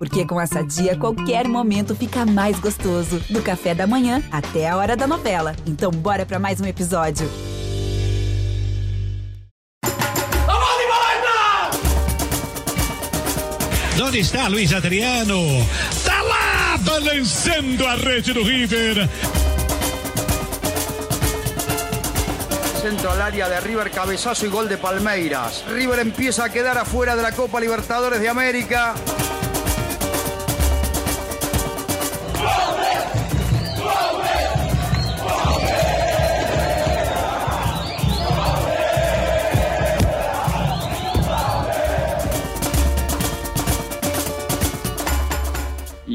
Porque 0.00 0.24
com 0.24 0.40
essa 0.40 0.62
dia, 0.64 0.96
qualquer 0.96 1.46
momento 1.46 1.94
fica 1.94 2.24
mais 2.24 2.58
gostoso. 2.58 3.20
Do 3.28 3.42
café 3.42 3.74
da 3.74 3.86
manhã 3.86 4.22
até 4.32 4.66
a 4.66 4.74
hora 4.74 4.96
da 4.96 5.06
novela. 5.06 5.54
Então, 5.66 5.90
bora 5.90 6.24
para 6.24 6.38
mais 6.38 6.58
um 6.58 6.64
episódio. 6.64 7.30
Onde 14.02 14.20
está 14.20 14.48
Luiz 14.48 14.72
Adriano? 14.72 15.36
Tá 16.02 16.22
lá, 16.22 16.78
balançando 16.78 17.86
a 17.86 17.94
rede 17.96 18.32
do 18.32 18.42
River. 18.42 19.06
Centro 22.80 23.10
al 23.10 23.20
área 23.20 23.48
de 23.50 23.68
River, 23.68 23.90
cabezazo 23.90 24.46
y 24.46 24.48
gol 24.48 24.66
de 24.66 24.78
Palmeiras. 24.78 25.62
River 25.68 25.98
empieza 26.00 26.46
a 26.46 26.48
quedar 26.48 26.78
afuera 26.78 27.14
de 27.14 27.20
la 27.20 27.32
Copa 27.32 27.60
Libertadores 27.60 28.18
de 28.18 28.28
América. 28.28 28.94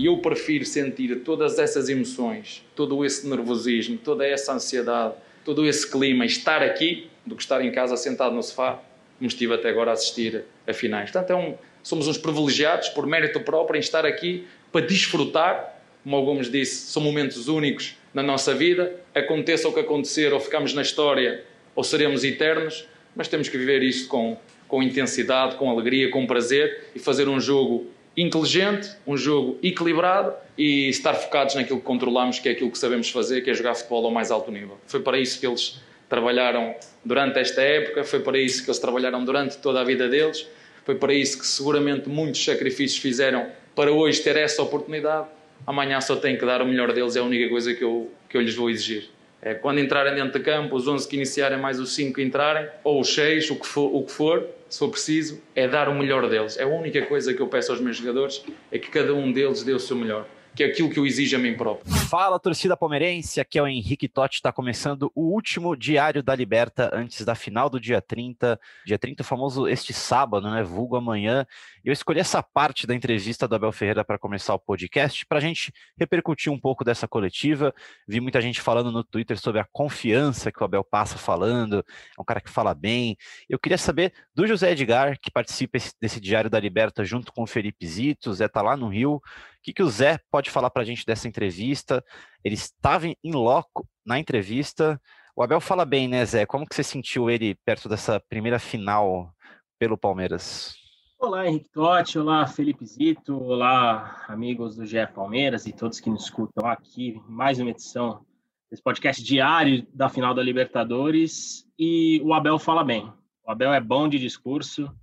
Eu 0.05 0.17
prefiro 0.17 0.63
sentir 0.65 1.21
todas 1.21 1.57
essas 1.57 1.89
emoções, 1.89 2.63
todo 2.75 3.03
esse 3.03 3.27
nervosismo, 3.27 3.97
toda 3.97 4.23
essa 4.23 4.53
ansiedade, 4.53 5.15
todo 5.43 5.65
esse 5.65 5.89
clima, 5.89 6.23
estar 6.27 6.61
aqui, 6.61 7.09
do 7.25 7.35
que 7.35 7.41
estar 7.41 7.59
em 7.65 7.71
casa 7.71 7.97
sentado 7.97 8.35
no 8.35 8.43
sofá, 8.43 8.83
como 9.17 9.27
estive 9.27 9.55
até 9.55 9.67
agora 9.67 9.89
a 9.89 9.93
assistir 9.95 10.43
a 10.67 10.73
finais. 10.73 11.09
Portanto, 11.09 11.31
é 11.31 11.35
um, 11.35 11.55
somos 11.81 12.07
uns 12.07 12.19
privilegiados, 12.19 12.89
por 12.89 13.07
mérito 13.07 13.39
próprio, 13.39 13.77
em 13.77 13.79
estar 13.79 14.05
aqui 14.05 14.45
para 14.71 14.85
desfrutar. 14.85 15.81
Como 16.03 16.15
alguns 16.15 16.51
disse, 16.51 16.91
são 16.91 17.01
momentos 17.01 17.47
únicos 17.47 17.95
na 18.13 18.21
nossa 18.21 18.53
vida. 18.53 18.95
Aconteça 19.15 19.67
o 19.67 19.73
que 19.73 19.79
acontecer, 19.79 20.31
ou 20.31 20.39
ficamos 20.39 20.71
na 20.75 20.83
história, 20.83 21.43
ou 21.75 21.83
seremos 21.83 22.23
eternos, 22.23 22.87
mas 23.15 23.27
temos 23.27 23.49
que 23.49 23.57
viver 23.57 23.81
isto 23.81 24.07
com, 24.07 24.37
com 24.67 24.83
intensidade, 24.83 25.55
com 25.55 25.67
alegria, 25.67 26.11
com 26.11 26.27
prazer 26.27 26.89
e 26.93 26.99
fazer 26.99 27.27
um 27.27 27.39
jogo 27.39 27.94
inteligente, 28.17 28.89
um 29.05 29.17
jogo 29.17 29.57
equilibrado 29.61 30.33
e 30.57 30.89
estar 30.89 31.13
focados 31.13 31.55
naquilo 31.55 31.79
que 31.79 31.85
controlamos, 31.85 32.39
que 32.39 32.47
é 32.47 32.53
aquilo 32.53 32.71
que 32.71 32.77
sabemos 32.77 33.09
fazer, 33.09 33.41
que 33.41 33.49
é 33.49 33.53
jogar 33.53 33.75
futebol 33.75 34.05
ao 34.05 34.11
mais 34.11 34.31
alto 34.31 34.51
nível. 34.51 34.77
Foi 34.87 35.01
para 35.01 35.19
isso 35.19 35.39
que 35.39 35.45
eles 35.45 35.81
trabalharam 36.07 36.75
durante 37.03 37.39
esta 37.39 37.61
época, 37.61 38.03
foi 38.03 38.19
para 38.19 38.37
isso 38.37 38.63
que 38.63 38.69
eles 38.69 38.79
trabalharam 38.79 39.23
durante 39.25 39.57
toda 39.57 39.81
a 39.81 39.83
vida 39.83 40.07
deles, 40.07 40.47
foi 40.85 40.95
para 40.95 41.13
isso 41.13 41.39
que 41.39 41.47
seguramente 41.47 42.07
muitos 42.07 42.43
sacrifícios 42.43 42.99
fizeram 42.99 43.47
para 43.75 43.91
hoje 43.91 44.21
ter 44.21 44.37
essa 44.37 44.61
oportunidade. 44.61 45.27
Amanhã 45.65 45.99
só 45.99 46.15
têm 46.15 46.37
que 46.37 46.45
dar 46.45 46.61
o 46.61 46.65
melhor 46.65 46.93
deles, 46.93 47.15
é 47.15 47.19
a 47.19 47.23
única 47.23 47.49
coisa 47.49 47.73
que 47.73 47.83
eu, 47.83 48.11
que 48.29 48.37
eu 48.37 48.41
lhes 48.41 48.55
vou 48.55 48.69
exigir. 48.69 49.09
É, 49.41 49.53
quando 49.53 49.79
entrarem 49.79 50.15
dentro 50.15 50.39
de 50.39 50.45
campo, 50.45 50.75
os 50.75 50.87
11 50.87 51.07
que 51.07 51.15
iniciarem 51.15 51.57
mais 51.57 51.79
os 51.79 51.93
5 51.93 52.15
que 52.15 52.23
entrarem, 52.23 52.67
ou 52.83 53.01
os 53.01 53.13
6, 53.13 53.51
o 53.51 53.55
que 53.55 53.67
for, 53.67 53.93
o 53.93 54.03
que 54.03 54.11
for 54.11 54.47
se 54.69 54.79
for 54.79 54.89
preciso, 54.89 55.41
é 55.55 55.67
dar 55.67 55.89
o 55.89 55.95
melhor 55.95 56.27
deles. 56.29 56.57
É 56.57 56.63
a 56.63 56.67
única 56.67 57.05
coisa 57.05 57.33
que 57.33 57.41
eu 57.41 57.47
peço 57.47 57.71
aos 57.71 57.81
meus 57.81 57.97
jogadores, 57.97 58.43
é 58.71 58.79
que 58.79 58.89
cada 58.89 59.13
um 59.13 59.31
deles 59.31 59.63
dê 59.63 59.73
o 59.73 59.79
seu 59.79 59.95
melhor 59.95 60.27
que 60.55 60.63
é 60.63 60.67
aquilo 60.67 60.89
que 60.89 60.97
eu 60.97 61.05
exijo 61.05 61.35
a 61.35 61.39
mim 61.39 61.55
próprio. 61.55 61.93
Fala, 62.07 62.39
torcida 62.39 62.77
palmeirense, 62.77 63.41
aqui 63.41 63.59
é 63.59 63.61
o 63.61 63.67
Henrique 63.67 64.07
Totti, 64.07 64.37
está 64.37 64.51
começando 64.51 65.11
o 65.13 65.33
último 65.33 65.75
Diário 65.75 66.23
da 66.23 66.33
Liberta 66.33 66.89
antes 66.93 67.25
da 67.25 67.35
final 67.35 67.69
do 67.69 67.79
dia 67.79 68.01
30. 68.01 68.57
Dia 68.85 68.97
30, 68.97 69.23
famoso 69.23 69.67
este 69.67 69.91
sábado, 69.91 70.49
né, 70.49 70.63
vulgo 70.63 70.95
amanhã. 70.95 71.45
Eu 71.83 71.91
escolhi 71.91 72.19
essa 72.19 72.41
parte 72.41 72.87
da 72.87 72.95
entrevista 72.95 73.47
do 73.47 73.55
Abel 73.55 73.71
Ferreira 73.71 74.05
para 74.05 74.17
começar 74.17 74.53
o 74.53 74.59
podcast, 74.59 75.25
para 75.25 75.39
a 75.39 75.41
gente 75.41 75.73
repercutir 75.99 76.51
um 76.51 76.59
pouco 76.59 76.85
dessa 76.85 77.07
coletiva. 77.07 77.73
Vi 78.07 78.21
muita 78.21 78.39
gente 78.39 78.61
falando 78.61 78.91
no 78.91 79.03
Twitter 79.03 79.37
sobre 79.37 79.59
a 79.59 79.67
confiança 79.71 80.51
que 80.51 80.61
o 80.61 80.63
Abel 80.63 80.83
passa 80.83 81.17
falando, 81.17 81.83
é 82.17 82.21
um 82.21 82.25
cara 82.25 82.39
que 82.39 82.49
fala 82.49 82.73
bem. 82.73 83.17
Eu 83.49 83.59
queria 83.59 83.77
saber 83.77 84.13
do 84.33 84.47
José 84.47 84.71
Edgar, 84.71 85.19
que 85.19 85.29
participa 85.29 85.77
desse 85.99 86.21
Diário 86.21 86.49
da 86.49 86.59
Liberta 86.59 87.03
junto 87.03 87.33
com 87.33 87.43
o 87.43 87.47
Felipe 87.47 87.85
Zito, 87.85 88.29
o 88.29 88.33
Zé 88.33 88.45
está 88.45 88.61
lá 88.61 88.77
no 88.77 88.87
Rio 88.87 89.21
que, 89.65 89.73
que 89.73 89.83
o 89.83 89.89
Zé 89.89 90.19
pode 90.29 90.51
falar 90.51 90.69
para 90.69 90.83
a 90.83 90.85
gente 90.85 91.05
dessa 91.05 91.27
entrevista? 91.27 92.05
Ele 92.43 92.53
estava 92.53 93.07
em 93.07 93.31
loco 93.33 93.87
na 94.05 94.19
entrevista. 94.19 95.01
O 95.35 95.41
Abel 95.41 95.59
fala 95.59 95.83
bem, 95.83 96.07
né, 96.07 96.23
Zé? 96.23 96.45
Como 96.45 96.67
que 96.67 96.75
você 96.75 96.83
sentiu 96.83 97.31
ele 97.31 97.55
perto 97.65 97.89
dessa 97.89 98.19
primeira 98.19 98.59
final 98.59 99.33
pelo 99.79 99.97
Palmeiras? 99.97 100.75
Olá, 101.17 101.47
Henrique 101.47 101.71
Totti, 101.71 102.19
olá, 102.19 102.45
Felipe 102.45 102.85
Zito, 102.85 103.35
olá, 103.41 104.23
amigos 104.27 104.75
do 104.75 104.85
GE 104.85 105.07
Palmeiras 105.07 105.65
e 105.65 105.73
todos 105.73 105.99
que 105.99 106.11
nos 106.11 106.25
escutam 106.25 106.67
aqui. 106.67 107.19
Mais 107.27 107.59
uma 107.59 107.71
edição 107.71 108.23
desse 108.69 108.83
podcast 108.83 109.23
diário 109.23 109.87
da 109.91 110.09
final 110.09 110.35
da 110.35 110.43
Libertadores. 110.43 111.65
E 111.79 112.21
o 112.23 112.35
Abel 112.35 112.59
fala 112.59 112.83
bem. 112.83 113.11
O 113.43 113.49
Abel 113.49 113.73
é 113.73 113.81
bom 113.81 114.07
de 114.07 114.19
discurso, 114.19 114.93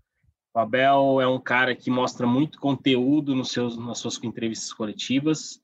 o 0.54 0.58
Abel 0.58 1.20
é 1.20 1.26
um 1.26 1.40
cara 1.40 1.74
que 1.74 1.90
mostra 1.90 2.26
muito 2.26 2.58
conteúdo 2.58 3.34
nos 3.34 3.50
seus, 3.50 3.76
nas 3.76 3.98
suas 3.98 4.22
entrevistas 4.22 4.72
coletivas 4.72 5.60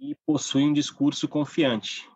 e 0.00 0.16
possui 0.26 0.64
um 0.64 0.72
discurso 0.72 1.28
confiante. 1.28 2.08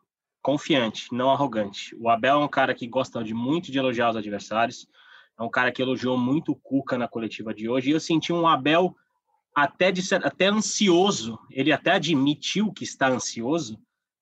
Confiante, 0.43 1.09
não 1.13 1.31
arrogante. 1.31 1.95
O 1.97 2.09
Abel 2.09 2.41
é 2.41 2.45
um 2.45 2.49
cara 2.49 2.75
que 2.75 2.87
gosta 2.87 3.23
de 3.23 3.33
muito 3.33 3.71
de 3.71 3.79
elogiar 3.79 4.11
os 4.11 4.17
adversários. 4.17 4.89
É 5.39 5.43
um 5.43 5.49
cara 5.49 5.71
que 5.71 5.81
elogiou 5.81 6.19
muito 6.19 6.53
o 6.53 6.57
Cuca 6.57 6.99
na 6.99 7.07
coletiva 7.07 7.55
de 7.55 7.69
hoje. 7.69 7.91
E 7.91 7.93
eu 7.93 8.01
senti 8.01 8.33
um 8.33 8.47
Abel 8.47 8.95
até, 9.55 9.93
de, 9.93 10.03
até 10.17 10.47
ansioso. 10.47 11.39
Ele 11.49 11.73
até 11.73 11.93
admitiu 11.93 12.73
que 12.73 12.83
está 12.83 13.09
ansioso, 13.09 13.79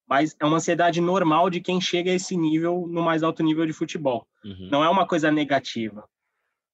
mas 0.06 0.36
é 0.38 0.44
uma 0.44 0.58
ansiedade 0.58 1.00
normal 1.00 1.48
de 1.48 1.60
quem 1.60 1.80
chega 1.80 2.10
a 2.10 2.14
esse 2.14 2.36
nível, 2.36 2.86
no 2.86 3.02
mais 3.02 3.22
alto 3.22 3.42
nível 3.42 3.66
de 3.66 3.72
futebol. 3.72 4.26
Uhum. 4.44 4.68
Não 4.70 4.84
é 4.84 4.88
uma 4.88 5.06
coisa 5.06 5.30
negativa. 5.30 6.06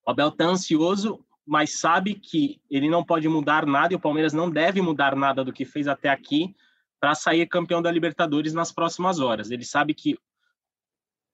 O 0.08 0.10
Abel 0.10 0.28
está 0.28 0.46
ansioso, 0.46 1.22
mas 1.46 1.78
sabe 1.78 2.14
que 2.14 2.58
ele 2.70 2.88
não 2.88 3.04
pode 3.04 3.28
mudar 3.28 3.66
nada 3.66 3.92
e 3.92 3.96
o 3.96 4.00
Palmeiras 4.00 4.32
não 4.32 4.50
deve 4.50 4.80
mudar 4.80 5.14
nada 5.14 5.44
do 5.44 5.52
que 5.52 5.66
fez 5.66 5.86
até 5.86 6.08
aqui 6.08 6.56
para 6.98 7.14
sair 7.14 7.46
campeão 7.46 7.82
da 7.82 7.92
Libertadores 7.92 8.54
nas 8.54 8.72
próximas 8.72 9.20
horas. 9.20 9.50
Ele 9.50 9.66
sabe 9.66 9.92
que 9.92 10.18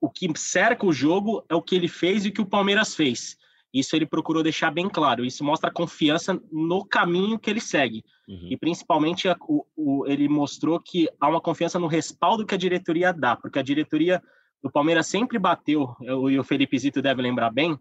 o 0.00 0.10
que 0.10 0.28
cerca 0.36 0.84
o 0.84 0.92
jogo 0.92 1.44
é 1.48 1.54
o 1.54 1.62
que 1.62 1.76
ele 1.76 1.86
fez 1.86 2.24
e 2.24 2.30
o 2.30 2.32
que 2.32 2.40
o 2.40 2.46
Palmeiras 2.46 2.96
fez. 2.96 3.36
Isso 3.72 3.94
ele 3.94 4.06
procurou 4.06 4.42
deixar 4.42 4.72
bem 4.72 4.88
claro. 4.88 5.24
Isso 5.24 5.44
mostra 5.44 5.70
confiança 5.70 6.42
no 6.50 6.84
caminho 6.84 7.38
que 7.38 7.48
ele 7.48 7.60
segue. 7.60 8.04
Uhum. 8.26 8.48
E 8.50 8.56
principalmente 8.56 9.28
o, 9.28 9.64
o, 9.76 10.04
ele 10.08 10.28
mostrou 10.28 10.80
que 10.80 11.08
há 11.20 11.28
uma 11.28 11.40
confiança 11.40 11.78
no 11.78 11.86
respaldo 11.86 12.44
que 12.44 12.56
a 12.56 12.58
diretoria 12.58 13.12
dá, 13.12 13.36
porque 13.36 13.60
a 13.60 13.62
diretoria 13.62 14.20
do 14.60 14.68
Palmeiras 14.68 15.06
sempre 15.06 15.38
bateu, 15.38 15.94
e 16.00 16.38
o 16.38 16.42
Felipe 16.42 16.76
Zito 16.76 17.00
deve 17.00 17.22
lembrar 17.22 17.50
bem, 17.50 17.78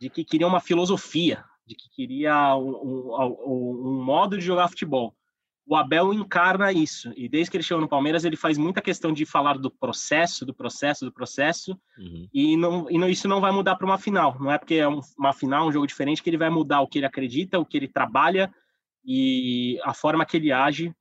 de 0.00 0.08
que 0.08 0.24
queria 0.24 0.46
uma 0.46 0.60
filosofia, 0.60 1.44
de 1.66 1.74
que 1.74 1.88
queria 1.90 2.56
um, 2.56 3.12
um, 3.12 3.98
um, 3.98 4.04
modo 4.04 4.38
de 4.38 4.44
jogar 4.44 4.68
futebol. 4.68 5.14
O 5.66 5.76
Abel 5.76 6.14
encarna 6.14 6.72
isso, 6.72 7.12
e 7.14 7.28
desde 7.28 7.50
que 7.50 7.56
ele 7.58 7.64
chegou 7.64 7.82
no 7.82 7.88
Palmeiras, 7.88 8.24
ele 8.24 8.36
faz 8.36 8.56
muita 8.56 8.80
questão 8.80 9.12
de 9.12 9.26
falar 9.26 9.58
do 9.58 9.70
processo, 9.70 10.46
do 10.46 10.54
processo, 10.54 11.04
do 11.04 11.12
processo, 11.12 11.78
uhum. 11.98 12.26
e, 12.32 12.56
não, 12.56 12.90
e 12.90 12.96
não, 12.96 13.06
isso 13.06 13.28
não 13.28 13.38
vai 13.38 13.52
mudar 13.52 13.76
para 13.76 13.84
uma 13.84 13.98
final. 13.98 14.38
Não 14.40 14.50
é 14.50 14.56
porque 14.56 14.76
é 14.76 14.88
uma 14.88 15.34
final, 15.34 15.68
um 15.68 15.72
jogo 15.72 15.86
diferente, 15.86 16.22
que 16.22 16.30
ele 16.30 16.38
vai 16.38 16.48
mudar 16.48 16.80
o 16.80 16.88
que 16.88 16.98
ele 16.98 17.06
acredita, 17.06 17.58
o 17.58 17.66
que 17.66 17.76
ele 17.76 17.88
trabalha 17.88 18.50
e 19.04 19.78
a 19.84 19.92
forma 19.92 20.24
que 20.24 20.38
ele 20.38 20.50
age 20.50 20.94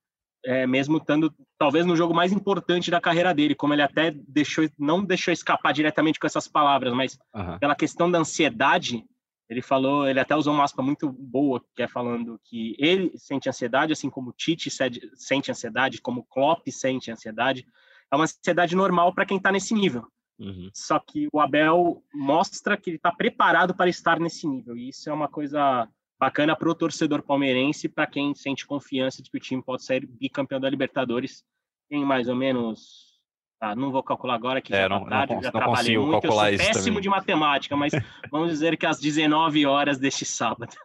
é, 0.46 0.66
mesmo 0.66 0.98
estando 0.98 1.34
talvez 1.58 1.86
no 1.86 1.96
jogo 1.96 2.14
mais 2.14 2.32
importante 2.32 2.92
da 2.92 3.02
carreira 3.02 3.34
dele, 3.34 3.56
como 3.56 3.74
ele 3.74 3.82
até 3.82 4.12
deixou, 4.12 4.70
não 4.78 5.04
deixou 5.04 5.34
escapar 5.34 5.74
diretamente 5.74 6.20
com 6.20 6.28
essas 6.28 6.48
palavras, 6.48 6.94
mas 6.94 7.18
uhum. 7.34 7.60
pela 7.60 7.76
questão 7.76 8.10
da 8.10 8.20
ansiedade, 8.20 9.04
ele 9.50 9.62
falou, 9.62 10.08
ele 10.08 10.20
até 10.20 10.36
usou 10.36 10.54
uma 10.54 10.64
aspa 10.64 10.82
muito 10.82 11.10
boa, 11.12 11.64
que 11.76 11.84
é 11.84 11.88
falando 11.88 12.40
que 12.44 12.76
ele 12.78 13.12
sente 13.18 13.50
ansiedade, 13.50 13.94
assim 13.94 14.10
como 14.10 14.30
o 14.30 14.34
Tite 14.34 14.70
sente 15.16 15.52
ansiedade, 15.52 16.02
como 16.02 16.22
o 16.22 16.24
Klopp 16.24 16.68
sente 16.70 17.12
ansiedade, 17.12 17.66
é 18.12 18.16
uma 18.16 18.24
ansiedade 18.24 18.76
normal 18.76 19.14
para 19.14 19.26
quem 19.26 19.38
está 19.38 19.52
nesse 19.52 19.74
nível. 19.74 20.08
Uhum. 20.40 20.70
Só 20.74 21.00
que 21.00 21.28
o 21.34 21.40
Abel 21.40 22.04
mostra 22.14 22.78
que 22.78 22.92
ele 22.92 22.98
está 22.98 23.12
preparado 23.12 23.74
para 23.74 23.90
estar 23.90 24.20
nesse 24.20 24.48
nível, 24.48 24.78
e 24.78 24.90
isso 24.90 25.10
é 25.10 25.14
uma 25.14 25.28
coisa 25.28 25.90
bacana 26.20 26.56
para 26.56 26.70
o 26.70 26.76
torcedor 26.76 27.22
palmeirense, 27.22 27.88
para 27.88 28.08
quem 28.08 28.34
sente 28.34 28.66
confiança 28.66 29.22
de 29.22 29.30
que 29.30 29.38
o 29.38 29.42
time 29.42 29.62
pode 29.62 29.84
sair 29.84 30.06
bicampeão 30.06 30.60
da 30.60 30.70
Libertadores 30.70 31.44
em 31.90 32.04
mais 32.04 32.28
ou 32.28 32.36
menos. 32.36 33.08
Ah, 33.60 33.76
não 33.76 33.92
vou 33.92 34.04
calcular 34.04 34.36
agora 34.36 34.62
que 34.62 34.74
é, 34.74 34.84
já 34.84 34.90
tá 34.90 35.00
não, 35.00 35.06
tarde, 35.06 35.34
não, 35.34 35.42
já 35.42 35.52
não 35.52 35.60
trabalhei 35.60 35.98
muito, 35.98 36.26
eu 36.26 36.32
sou 36.32 36.42
péssimo 36.42 36.86
também. 36.86 37.02
de 37.02 37.10
matemática, 37.10 37.76
mas 37.76 37.92
vamos 38.32 38.50
dizer 38.50 38.78
que 38.78 38.86
às 38.86 39.00
19 39.00 39.66
horas 39.66 39.98
deste 39.98 40.26
sábado. 40.26 40.76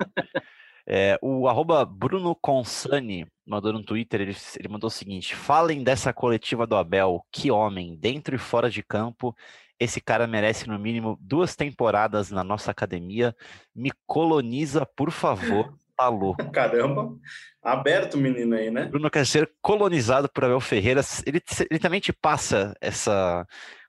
É, 0.87 1.19
o 1.23 1.47
arroba 1.47 1.85
Bruno 1.85 2.35
Consani 2.35 3.27
mandou 3.47 3.73
no 3.73 3.85
Twitter, 3.85 4.23
ele, 4.23 4.37
ele 4.59 4.69
mandou 4.69 4.89
o 4.89 4.91
seguinte: 4.91 5.35
falem 5.35 5.85
dessa 5.85 6.13
coletiva 6.13 6.67
do 6.67 6.75
Abel, 6.75 7.25
que 7.31 7.51
homem, 7.51 7.95
dentro 7.95 8.35
e 8.35 8.39
fora 8.39 8.71
de 8.71 8.83
campo, 8.83 9.37
esse 9.83 10.01
cara 10.01 10.27
merece 10.27 10.69
no 10.69 10.79
mínimo 10.79 11.19
duas 11.21 11.57
temporadas 11.57 12.31
na 12.31 12.45
nossa 12.45 12.71
academia. 12.71 13.35
Me 13.75 13.91
coloniza, 14.07 14.87
por 14.87 15.11
favor. 15.11 15.75
Tá 15.95 16.09
louco. 16.09 16.51
Caramba, 16.51 17.15
aberto 17.63 18.15
o 18.15 18.19
menino 18.19 18.57
aí, 18.57 18.71
né? 18.71 18.87
Bruno 18.87 19.11
quer 19.11 19.27
ser 19.27 19.53
colonizado 19.61 20.27
por 20.29 20.43
Abel 20.43 20.59
Ferreira. 20.59 21.03
Ele, 21.27 21.41
ele 21.71 21.79
também 21.79 22.01
te 22.01 22.15
passa 22.15 22.75
essa 22.81 23.47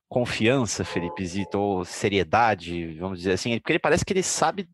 confiança, 0.09 0.85
Felipe 0.85 1.25
Zito, 1.25 1.57
ou 1.57 1.85
seriedade, 1.85 2.99
vamos 2.99 3.17
dizer 3.17 3.31
assim, 3.31 3.57
porque 3.57 3.71
ele 3.71 3.79
parece 3.79 4.05
que 4.05 4.13
ele 4.13 4.21
sabe, 4.21 4.69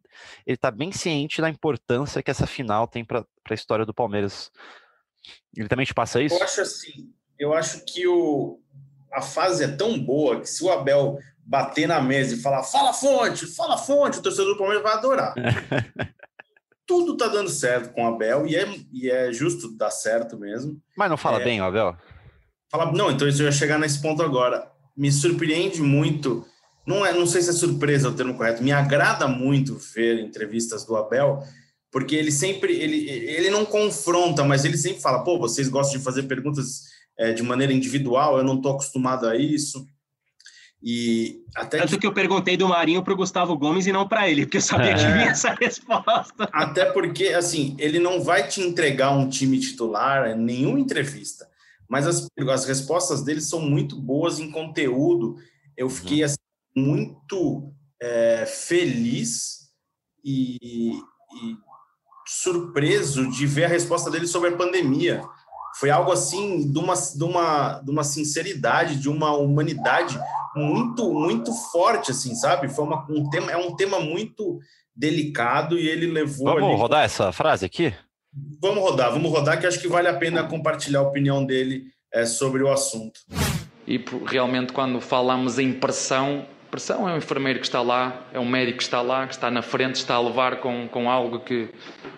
ele 0.45 0.57
tá 0.57 0.69
bem 0.69 0.91
ciente 0.91 1.39
da 1.39 1.49
importância 1.49 2.21
que 2.21 2.29
essa 2.29 2.45
final 2.45 2.87
tem 2.87 3.05
para 3.05 3.23
a 3.49 3.53
história 3.53 3.85
do 3.85 3.93
Palmeiras. 3.93 4.51
Ele 5.55 5.69
também 5.69 5.85
te 5.85 5.93
passa 5.93 6.21
isso? 6.21 6.35
Eu 6.35 6.43
acho 6.43 6.61
assim, 6.61 7.13
eu 7.39 7.53
acho 7.53 7.85
que 7.85 8.05
o, 8.05 8.59
a 9.11 9.21
fase 9.21 9.63
é 9.63 9.67
tão 9.67 9.97
boa 9.97 10.39
que 10.39 10.47
se 10.47 10.63
o 10.63 10.71
Abel 10.71 11.19
bater 11.49 11.87
na 11.87 11.99
mesa 11.99 12.35
e 12.35 12.39
falar 12.39 12.63
fala 12.63 12.93
fonte, 12.93 13.47
fala 13.47 13.77
fonte, 13.77 14.19
o 14.19 14.21
torcedor 14.21 14.53
do 14.53 14.57
Palmeiras 14.57 14.83
vai 14.83 14.93
adorar. 14.93 15.33
Tudo 16.85 17.17
tá 17.17 17.27
dando 17.27 17.49
certo 17.49 17.93
com 17.93 18.03
o 18.03 18.07
Abel 18.07 18.47
e 18.47 18.55
é, 18.55 18.67
e 18.91 19.09
é 19.09 19.31
justo 19.31 19.75
dar 19.75 19.91
certo 19.91 20.37
mesmo. 20.37 20.79
Mas 20.95 21.09
não 21.09 21.17
fala 21.17 21.41
é, 21.41 21.43
bem, 21.43 21.61
o 21.61 21.65
Abel? 21.65 21.95
Fala, 22.71 22.91
não, 22.91 23.11
então 23.11 23.27
isso 23.27 23.41
eu 23.41 23.47
ia 23.47 23.51
chegar 23.51 23.79
nesse 23.79 24.01
ponto 24.01 24.21
agora. 24.21 24.71
Me 24.95 25.11
surpreende 25.11 25.81
muito, 25.81 26.45
não, 26.85 27.05
é, 27.05 27.13
não 27.13 27.25
sei 27.25 27.41
se 27.41 27.49
é 27.49 27.53
surpresa 27.53 28.09
o 28.09 28.15
termo 28.15 28.35
correto, 28.35 28.63
me 28.63 28.71
agrada 28.71 29.27
muito 29.27 29.75
ver 29.93 30.19
entrevistas 30.19 30.85
do 30.85 30.95
Abel, 30.95 31.43
porque 31.91 32.15
ele 32.15 32.31
sempre, 32.31 32.73
ele, 32.73 33.09
ele 33.09 33.49
não 33.49 33.65
confronta, 33.65 34.43
mas 34.43 34.65
ele 34.65 34.77
sempre 34.77 35.01
fala, 35.01 35.23
pô, 35.23 35.39
vocês 35.39 35.67
gostam 35.67 35.97
de 35.97 36.05
fazer 36.05 36.23
perguntas 36.23 36.83
é, 37.19 37.33
de 37.33 37.43
maneira 37.43 37.73
individual, 37.73 38.37
eu 38.37 38.43
não 38.45 38.55
estou 38.55 38.71
acostumado 38.71 39.27
a 39.27 39.35
isso. 39.35 39.85
E 40.81 41.43
até 41.53 41.79
Tanto 41.79 41.89
que... 41.89 41.97
que 41.99 42.07
eu 42.07 42.13
perguntei 42.13 42.55
do 42.55 42.69
Marinho 42.69 43.03
para 43.03 43.13
o 43.13 43.17
Gustavo 43.17 43.57
Gomes 43.57 43.85
e 43.85 43.91
não 43.91 44.07
para 44.07 44.29
ele, 44.29 44.45
porque 44.45 44.57
eu 44.57 44.61
sabia 44.61 44.91
é. 44.91 44.93
que 44.93 45.05
vinha 45.05 45.31
essa 45.31 45.53
resposta. 45.53 46.49
Até 46.53 46.85
porque, 46.85 47.27
assim, 47.27 47.75
ele 47.77 47.99
não 47.99 48.23
vai 48.23 48.47
te 48.47 48.61
entregar 48.61 49.11
um 49.11 49.27
time 49.27 49.59
titular 49.59 50.31
em 50.31 50.39
nenhuma 50.39 50.79
entrevista, 50.79 51.49
mas 51.89 52.07
as, 52.07 52.25
as 52.49 52.65
respostas 52.65 53.21
dele 53.21 53.41
são 53.41 53.59
muito 53.59 53.97
boas 53.97 54.39
em 54.39 54.49
conteúdo. 54.49 55.35
Eu 55.75 55.89
fiquei 55.89 56.23
assim, 56.23 56.37
muito 56.73 57.73
é, 58.01 58.45
feliz 58.45 59.69
e, 60.23 60.93
e 60.93 61.57
surpreso 62.25 63.29
de 63.29 63.45
ver 63.45 63.65
a 63.65 63.69
resposta 63.69 64.09
dele 64.09 64.27
sobre 64.27 64.49
a 64.49 64.55
pandemia 64.55 65.21
foi 65.79 65.89
algo 65.89 66.11
assim 66.11 66.69
de 66.69 66.77
uma, 66.77 66.93
de 66.93 67.23
uma, 67.23 67.79
de 67.79 67.89
uma 67.89 68.03
sinceridade, 68.03 68.97
de 68.97 69.07
uma 69.07 69.33
humanidade 69.33 70.19
muito 70.53 71.13
muito 71.13 71.53
forte, 71.71 72.11
assim, 72.11 72.35
sabe? 72.35 72.67
Foi 72.67 72.83
uma, 72.83 73.05
um 73.09 73.29
tema, 73.29 73.51
é 73.51 73.57
um 73.57 73.73
tema 73.75 73.99
muito 73.99 74.59
delicado 74.93 75.79
e 75.79 75.87
ele 75.87 76.07
levou. 76.07 76.47
Vamos 76.47 76.63
ali... 76.63 76.75
rodar 76.75 77.05
essa 77.05 77.31
frase 77.31 77.65
aqui? 77.65 77.93
Vamos 78.61 78.83
rodar, 78.83 79.11
vamos 79.11 79.31
rodar, 79.31 79.59
que 79.59 79.65
acho 79.65 79.79
que 79.79 79.87
vale 79.87 80.09
a 80.09 80.13
pena 80.13 80.43
compartilhar 80.43 80.99
a 80.99 81.03
opinião 81.03 81.45
dele 81.45 81.85
é, 82.13 82.25
sobre 82.25 82.61
o 82.61 82.69
assunto. 82.69 83.21
E 83.87 84.03
realmente, 84.25 84.73
quando 84.73 84.99
falamos 84.99 85.57
em 85.57 85.71
pressão, 85.71 86.45
pressão 86.69 87.07
é 87.07 87.13
um 87.13 87.17
enfermeiro 87.17 87.59
que 87.59 87.65
está 87.65 87.81
lá, 87.81 88.27
é 88.33 88.39
um 88.39 88.45
médico 88.45 88.79
que 88.79 88.83
está 88.83 89.01
lá, 89.01 89.25
que 89.25 89.33
está 89.33 89.49
na 89.49 89.61
frente, 89.61 89.95
está 89.95 90.15
a 90.15 90.21
levar 90.21 90.57
com, 90.57 90.89
com 90.89 91.09
algo 91.09 91.39
que, 91.39 91.69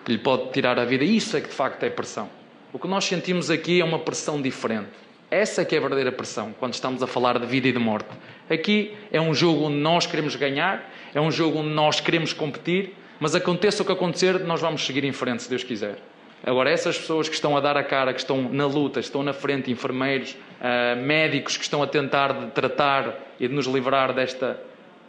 que 0.04 0.12
lhe 0.12 0.18
pode 0.18 0.52
tirar 0.52 0.80
a 0.80 0.84
vida. 0.84 1.04
Isso 1.04 1.38
é 1.38 1.42
que 1.42 1.48
de 1.48 1.56
facto 1.56 1.84
é 1.84 1.90
pressão. 1.90 2.41
O 2.74 2.80
que 2.80 2.88
nós 2.88 3.04
sentimos 3.04 3.52
aqui 3.52 3.82
é 3.82 3.84
uma 3.84 4.00
pressão 4.00 4.42
diferente. 4.42 4.88
Essa 5.30 5.62
é 5.62 5.66
que 5.66 5.76
é 5.76 5.78
a 5.78 5.82
verdadeira 5.82 6.12
pressão, 6.12 6.56
quando 6.58 6.74
estamos 6.74 7.04
a 7.04 7.08
falar 7.08 7.38
de 7.38 7.46
vida 7.46 7.68
e 7.68 7.72
de 7.74 7.80
morte. 7.80 8.08
Aqui 8.50 8.96
é 9.12 9.20
um 9.20 9.34
jogo 9.34 9.66
onde 9.66 9.76
nós 9.76 10.06
queremos 10.06 10.38
ganhar, 10.38 10.90
é 11.14 11.20
um 11.20 11.30
jogo 11.30 11.60
onde 11.60 11.70
nós 11.70 12.00
queremos 12.00 12.32
competir, 12.32 12.94
mas 13.20 13.36
aconteça 13.36 13.84
o 13.84 13.86
que 13.86 13.92
acontecer, 13.92 14.40
nós 14.40 14.62
vamos 14.62 14.86
seguir 14.86 15.04
em 15.04 15.12
frente, 15.12 15.44
se 15.44 15.50
Deus 15.50 15.66
quiser. 15.66 15.98
Agora, 16.44 16.70
essas 16.72 16.98
pessoas 16.98 17.28
que 17.28 17.36
estão 17.36 17.58
a 17.58 17.60
dar 17.60 17.76
a 17.76 17.84
cara, 17.84 18.14
que 18.14 18.20
estão 18.20 18.42
na 18.42 18.66
luta, 18.66 19.02
estão 19.02 19.22
na 19.22 19.34
frente, 19.34 19.70
enfermeiros, 19.70 20.32
uh, 20.32 20.96
médicos 21.02 21.58
que 21.58 21.64
estão 21.64 21.84
a 21.84 21.88
tentar 21.88 22.32
de 22.34 22.52
tratar 22.52 23.20
e 23.38 23.50
de 23.50 23.54
nos 23.54 23.68
livrar 23.68 24.14
desta 24.14 24.58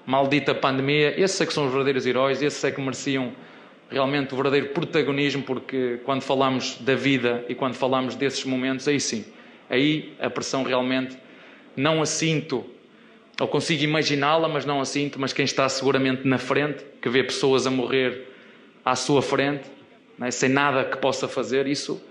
maldita 0.05 0.53
pandemia, 0.53 1.15
esses 1.17 1.41
é 1.41 1.47
que 1.47 1.53
são 1.53 1.65
os 1.65 1.71
verdadeiros 1.71 2.07
heróis, 2.07 2.43
esses 2.43 2.63
é 2.65 2.73
que 2.73 2.81
mereciam 2.81 3.33
realmente 3.93 4.33
o 4.33 4.37
verdadeiro 4.37 4.69
protagonismo, 4.69 5.43
porque 5.43 6.01
quando 6.05 6.23
falamos 6.23 6.79
da 6.81 6.95
vida 6.95 7.45
e 7.49 7.55
quando 7.55 7.75
falamos 7.75 8.15
desses 8.15 8.45
momentos, 8.45 8.89
aí 8.89 8.99
sim, 8.99 9.25
aí 9.69 10.15
a 10.19 10.31
pressão 10.31 10.63
realmente 10.63 11.17
não 11.77 12.03
a 12.03 12.07
sinto, 12.07 12.65
ou 13.41 13.49
consigo 13.49 13.83
imaginá-la, 13.83 14.49
mas 14.49 14.65
não 14.65 14.81
a 14.81 14.85
sinto, 14.85 15.21
mas 15.21 15.33
quem 15.33 15.45
está 15.45 15.69
seguramente 15.69 16.27
na 16.27 16.39
frente, 16.39 16.85
que 17.01 17.09
vê 17.09 17.23
pessoas 17.23 17.67
a 17.67 17.71
morrer 17.71 18.29
à 18.85 18.97
sua 18.97 19.23
frente, 19.23 19.65
né, 20.19 20.31
sem 20.31 20.49
nada 20.49 20.85
que 20.85 20.97
possa 20.97 21.29
fazer, 21.29 21.67
isso 21.67 22.03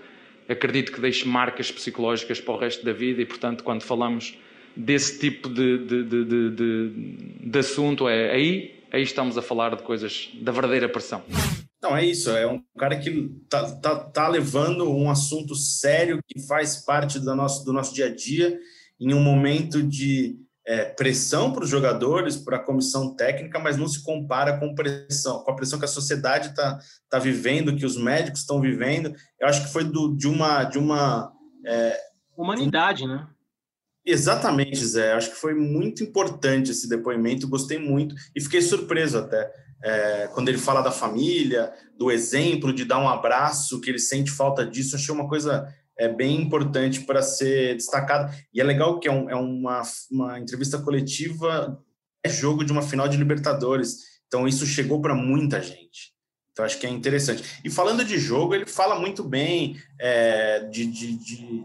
acredito 0.48 0.92
que 0.92 1.00
deixe 1.00 1.26
marcas 1.26 1.70
psicológicas 1.70 2.40
para 2.40 2.54
o 2.54 2.58
resto 2.58 2.84
da 2.84 2.92
vida 2.92 3.22
e, 3.22 3.26
portanto, 3.26 3.64
quando 3.64 3.82
falamos 3.82 4.36
desse 4.76 5.18
tipo 5.18 5.48
de, 5.48 5.78
de, 5.78 6.04
de, 6.04 6.50
de, 6.50 6.90
de 7.40 7.58
assunto, 7.58 8.08
é 8.08 8.32
aí, 8.32 8.74
aí 8.90 9.02
estamos 9.02 9.36
a 9.36 9.42
falar 9.42 9.76
de 9.76 9.82
coisas 9.82 10.30
da 10.34 10.52
verdadeira 10.52 10.88
pressão. 10.88 11.22
Não, 11.82 11.96
é 11.96 12.04
isso. 12.04 12.30
É 12.30 12.46
um 12.46 12.62
cara 12.78 12.96
que 12.96 13.28
tá, 13.48 13.74
tá, 13.76 13.96
tá 13.96 14.28
levando 14.28 14.88
um 14.88 15.10
assunto 15.10 15.56
sério 15.56 16.20
que 16.26 16.40
faz 16.46 16.76
parte 16.76 17.18
do 17.18 17.34
nosso, 17.34 17.64
do 17.64 17.72
nosso 17.72 17.92
dia 17.92 18.06
a 18.06 18.14
dia 18.14 18.56
em 19.00 19.12
um 19.12 19.20
momento 19.20 19.82
de 19.82 20.38
é, 20.64 20.84
pressão 20.84 21.52
para 21.52 21.64
os 21.64 21.68
jogadores, 21.68 22.36
para 22.36 22.56
a 22.56 22.62
comissão 22.62 23.16
técnica, 23.16 23.58
mas 23.58 23.76
não 23.76 23.88
se 23.88 24.00
compara 24.00 24.58
com 24.60 24.76
pressão, 24.76 25.42
com 25.42 25.50
a 25.50 25.56
pressão 25.56 25.76
que 25.76 25.84
a 25.84 25.88
sociedade 25.88 26.50
está 26.50 26.78
tá 27.10 27.18
vivendo, 27.18 27.74
que 27.74 27.84
os 27.84 27.96
médicos 27.96 28.40
estão 28.40 28.60
vivendo. 28.60 29.12
Eu 29.40 29.48
acho 29.48 29.64
que 29.64 29.72
foi 29.72 29.82
do, 29.82 30.14
de 30.16 30.28
uma 30.28 30.62
de 30.62 30.78
uma 30.78 31.32
é, 31.66 31.98
humanidade, 32.36 33.08
né? 33.08 33.26
Exatamente, 34.06 34.84
Zé. 34.84 35.12
Acho 35.12 35.30
que 35.30 35.36
foi 35.36 35.54
muito 35.54 36.02
importante 36.02 36.70
esse 36.70 36.88
depoimento. 36.88 37.48
Gostei 37.48 37.78
muito 37.78 38.14
e 38.34 38.40
fiquei 38.40 38.62
surpreso 38.62 39.18
até 39.18 39.50
é, 39.82 40.28
quando 40.32 40.48
ele 40.48 40.58
fala 40.58 40.80
da 40.80 40.90
família, 40.90 41.72
do 41.98 42.10
exemplo, 42.10 42.72
de 42.72 42.84
dar 42.84 42.98
um 42.98 43.08
abraço, 43.08 43.80
que 43.80 43.90
ele 43.90 43.98
sente 43.98 44.30
falta 44.30 44.64
disso, 44.64 44.96
achei 44.96 45.14
uma 45.14 45.28
coisa 45.28 45.66
é, 45.98 46.08
bem 46.08 46.40
importante 46.40 47.00
para 47.00 47.22
ser 47.22 47.74
destacada. 47.74 48.34
E 48.52 48.60
é 48.60 48.64
legal 48.64 48.98
que 48.98 49.08
é, 49.08 49.12
um, 49.12 49.28
é 49.28 49.34
uma, 49.34 49.82
uma 50.10 50.38
entrevista 50.38 50.78
coletiva, 50.78 51.78
é 52.24 52.28
jogo 52.28 52.64
de 52.64 52.72
uma 52.72 52.82
final 52.82 53.08
de 53.08 53.16
Libertadores, 53.16 53.98
então 54.26 54.46
isso 54.46 54.64
chegou 54.66 55.00
para 55.00 55.14
muita 55.14 55.60
gente. 55.60 56.12
Então 56.52 56.64
acho 56.64 56.78
que 56.78 56.86
é 56.86 56.90
interessante. 56.90 57.60
E 57.64 57.70
falando 57.70 58.04
de 58.04 58.18
jogo, 58.18 58.54
ele 58.54 58.66
fala 58.66 58.98
muito 58.98 59.24
bem 59.24 59.76
é, 59.98 60.60
de, 60.70 60.86
de, 60.86 61.16
de, 61.16 61.64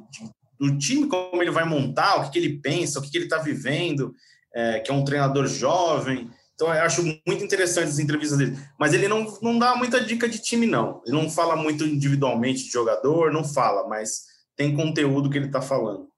do 0.60 0.78
time, 0.78 1.08
como 1.08 1.42
ele 1.42 1.52
vai 1.52 1.66
montar, 1.66 2.18
o 2.18 2.24
que, 2.24 2.32
que 2.32 2.40
ele 2.40 2.60
pensa, 2.60 3.00
o 3.00 3.02
que, 3.02 3.12
que 3.12 3.18
ele 3.18 3.26
está 3.26 3.38
vivendo, 3.38 4.14
é, 4.54 4.80
que 4.80 4.90
é 4.90 4.94
um 4.94 5.04
treinador 5.04 5.46
jovem. 5.46 6.30
Então, 6.58 6.74
eu 6.74 6.82
acho 6.82 7.04
muito 7.04 7.44
interessante 7.44 7.90
as 7.90 8.00
entrevistas 8.00 8.40
dele. 8.40 8.58
Mas 8.80 8.92
ele 8.92 9.08
não, 9.08 9.28
não 9.44 9.60
dá 9.60 9.76
muita 9.76 10.04
dica 10.04 10.28
de 10.28 10.42
time, 10.42 10.66
não. 10.66 11.04
Ele 11.06 11.16
não 11.16 11.30
fala 11.30 11.56
muito 11.56 11.86
individualmente 11.86 12.64
de 12.64 12.72
jogador, 12.72 13.32
não 13.32 13.44
fala, 13.44 13.88
mas 13.88 14.26
tem 14.56 14.76
conteúdo 14.76 15.30
que 15.30 15.38
ele 15.38 15.46
está 15.46 15.62
falando. 15.62 16.10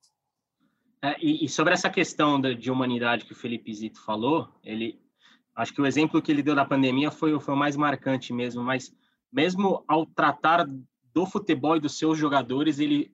É, 1.02 1.18
e, 1.22 1.44
e, 1.44 1.50
sobre 1.50 1.74
essa 1.74 1.90
questão 1.90 2.40
de, 2.40 2.56
de, 2.56 2.72
humanidade 2.72 3.26
que 3.26 3.34
o 3.34 3.36
Felipe 3.36 3.74
Zito 3.74 4.02
falou, 4.02 4.48
ele 4.64 5.02
acho 5.54 5.74
que 5.74 5.82
o 5.82 5.86
exemplo 5.86 6.22
que 6.22 6.32
ele 6.32 6.42
deu 6.42 6.56
da 6.56 6.64
pandemia 6.64 7.12
foi, 7.12 7.38
foi 7.38 7.54
o 7.54 7.58
mais 7.58 7.76
marcante 7.76 8.32
mesmo, 8.32 8.64
mas 8.64 8.94
mesmo 9.32 9.84
ao 9.90 10.06
tratar 10.06 10.66
do 11.14 11.26
futebol 11.26 11.76
e 11.76 11.82
dos 11.82 11.98
seus 11.98 12.18
jogadores, 12.18 12.80
ele 12.80 13.14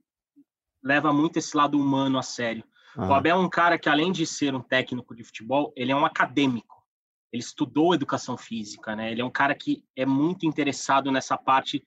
leva 0.83 1.11
muito 1.11 1.37
esse 1.37 1.57
lado 1.57 1.79
humano 1.79 2.19
a 2.19 2.23
sério. 2.23 2.63
Ah. 2.95 3.07
O 3.07 3.13
Abel 3.15 3.37
é 3.37 3.39
um 3.39 3.49
cara 3.49 3.79
que, 3.79 3.89
além 3.89 4.11
de 4.11 4.27
ser 4.27 4.53
um 4.53 4.61
técnico 4.61 5.15
de 5.15 5.23
futebol, 5.23 5.73
ele 5.75 5.91
é 5.91 5.95
um 5.95 6.05
acadêmico 6.05 6.74
ele 7.35 7.43
estudou 7.43 7.93
educação 7.93 8.37
física, 8.37 8.95
né? 8.95 9.11
Ele 9.11 9.21
é 9.21 9.25
um 9.25 9.31
cara 9.31 9.53
que 9.53 9.83
é 9.95 10.05
muito 10.05 10.45
interessado 10.45 11.11
nessa 11.11 11.37
parte 11.37 11.85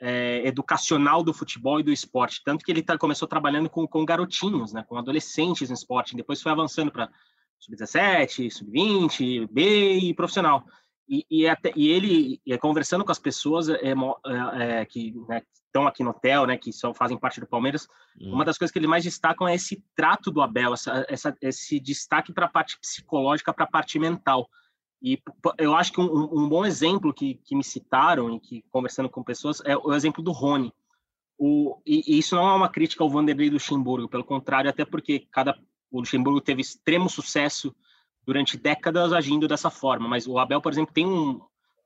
é, 0.00 0.46
educacional 0.46 1.22
do 1.22 1.34
futebol 1.34 1.80
e 1.80 1.82
do 1.82 1.92
esporte, 1.92 2.42
tanto 2.44 2.64
que 2.64 2.70
ele 2.70 2.82
tá, 2.82 2.96
começou 2.96 3.26
trabalhando 3.26 3.68
com, 3.68 3.86
com 3.86 4.04
garotinhos, 4.04 4.72
né? 4.72 4.84
Com 4.86 4.96
adolescentes 4.96 5.68
no 5.68 5.74
esporte, 5.74 6.16
depois 6.16 6.40
foi 6.40 6.52
avançando 6.52 6.92
para 6.92 7.10
sub-17, 7.58 8.50
sub-20, 8.50 9.48
B 9.50 9.98
e 9.98 10.14
profissional. 10.14 10.64
E, 11.08 11.26
e, 11.28 11.48
até, 11.48 11.72
e 11.74 11.88
ele, 11.88 12.40
conversando 12.60 13.04
com 13.04 13.10
as 13.10 13.18
pessoas 13.18 13.68
é, 13.68 13.80
é, 13.88 14.80
é 14.80 14.84
que 14.84 15.12
né, 15.28 15.42
estão 15.66 15.86
aqui 15.86 16.04
no 16.04 16.10
hotel, 16.10 16.46
né, 16.46 16.56
que 16.56 16.72
só 16.72 16.94
fazem 16.94 17.18
parte 17.18 17.40
do 17.40 17.46
Palmeiras, 17.46 17.88
hum. 18.20 18.32
uma 18.32 18.44
das 18.44 18.56
coisas 18.56 18.72
que 18.72 18.78
ele 18.78 18.86
mais 18.86 19.02
destacam 19.02 19.48
é 19.48 19.54
esse 19.54 19.82
trato 19.96 20.30
do 20.30 20.40
Abel, 20.40 20.72
essa, 20.72 21.04
essa 21.08 21.36
esse 21.40 21.80
destaque 21.80 22.32
para 22.32 22.46
a 22.46 22.48
parte 22.48 22.78
psicológica, 22.78 23.52
para 23.52 23.64
a 23.64 23.70
parte 23.70 23.98
mental. 23.98 24.48
E 25.02 25.20
eu 25.58 25.74
acho 25.74 25.92
que 25.92 26.00
um, 26.00 26.44
um 26.44 26.48
bom 26.48 26.64
exemplo 26.64 27.12
que, 27.12 27.34
que, 27.44 27.56
me 27.56 27.64
citaram 27.64 28.34
e 28.34 28.40
que 28.40 28.62
conversando 28.70 29.08
com 29.08 29.22
pessoas 29.22 29.62
é 29.64 29.76
o 29.76 29.94
exemplo 29.94 30.22
do 30.22 30.32
Rony. 30.32 30.72
O, 31.38 31.80
e, 31.86 32.04
e, 32.06 32.18
isso 32.18 32.36
não 32.36 32.46
é 32.46 32.54
uma 32.54 32.68
crítica 32.68 33.02
ao 33.02 33.08
Vanderlei 33.08 33.48
do 33.48 33.54
Luxemburgo, 33.54 34.08
pelo 34.08 34.24
contrário, 34.24 34.68
até 34.68 34.84
porque 34.84 35.26
cada 35.30 35.58
o 35.90 36.00
Luxemburgo 36.00 36.40
teve 36.40 36.60
extremo 36.60 37.08
sucesso 37.08 37.74
durante 38.24 38.56
décadas 38.56 39.12
agindo 39.12 39.48
dessa 39.48 39.70
forma. 39.70 40.06
Mas 40.06 40.26
o 40.26 40.38
Abel, 40.38 40.60
por 40.60 40.70
exemplo, 40.70 40.94
tem 40.94 41.06
um, 41.06 41.40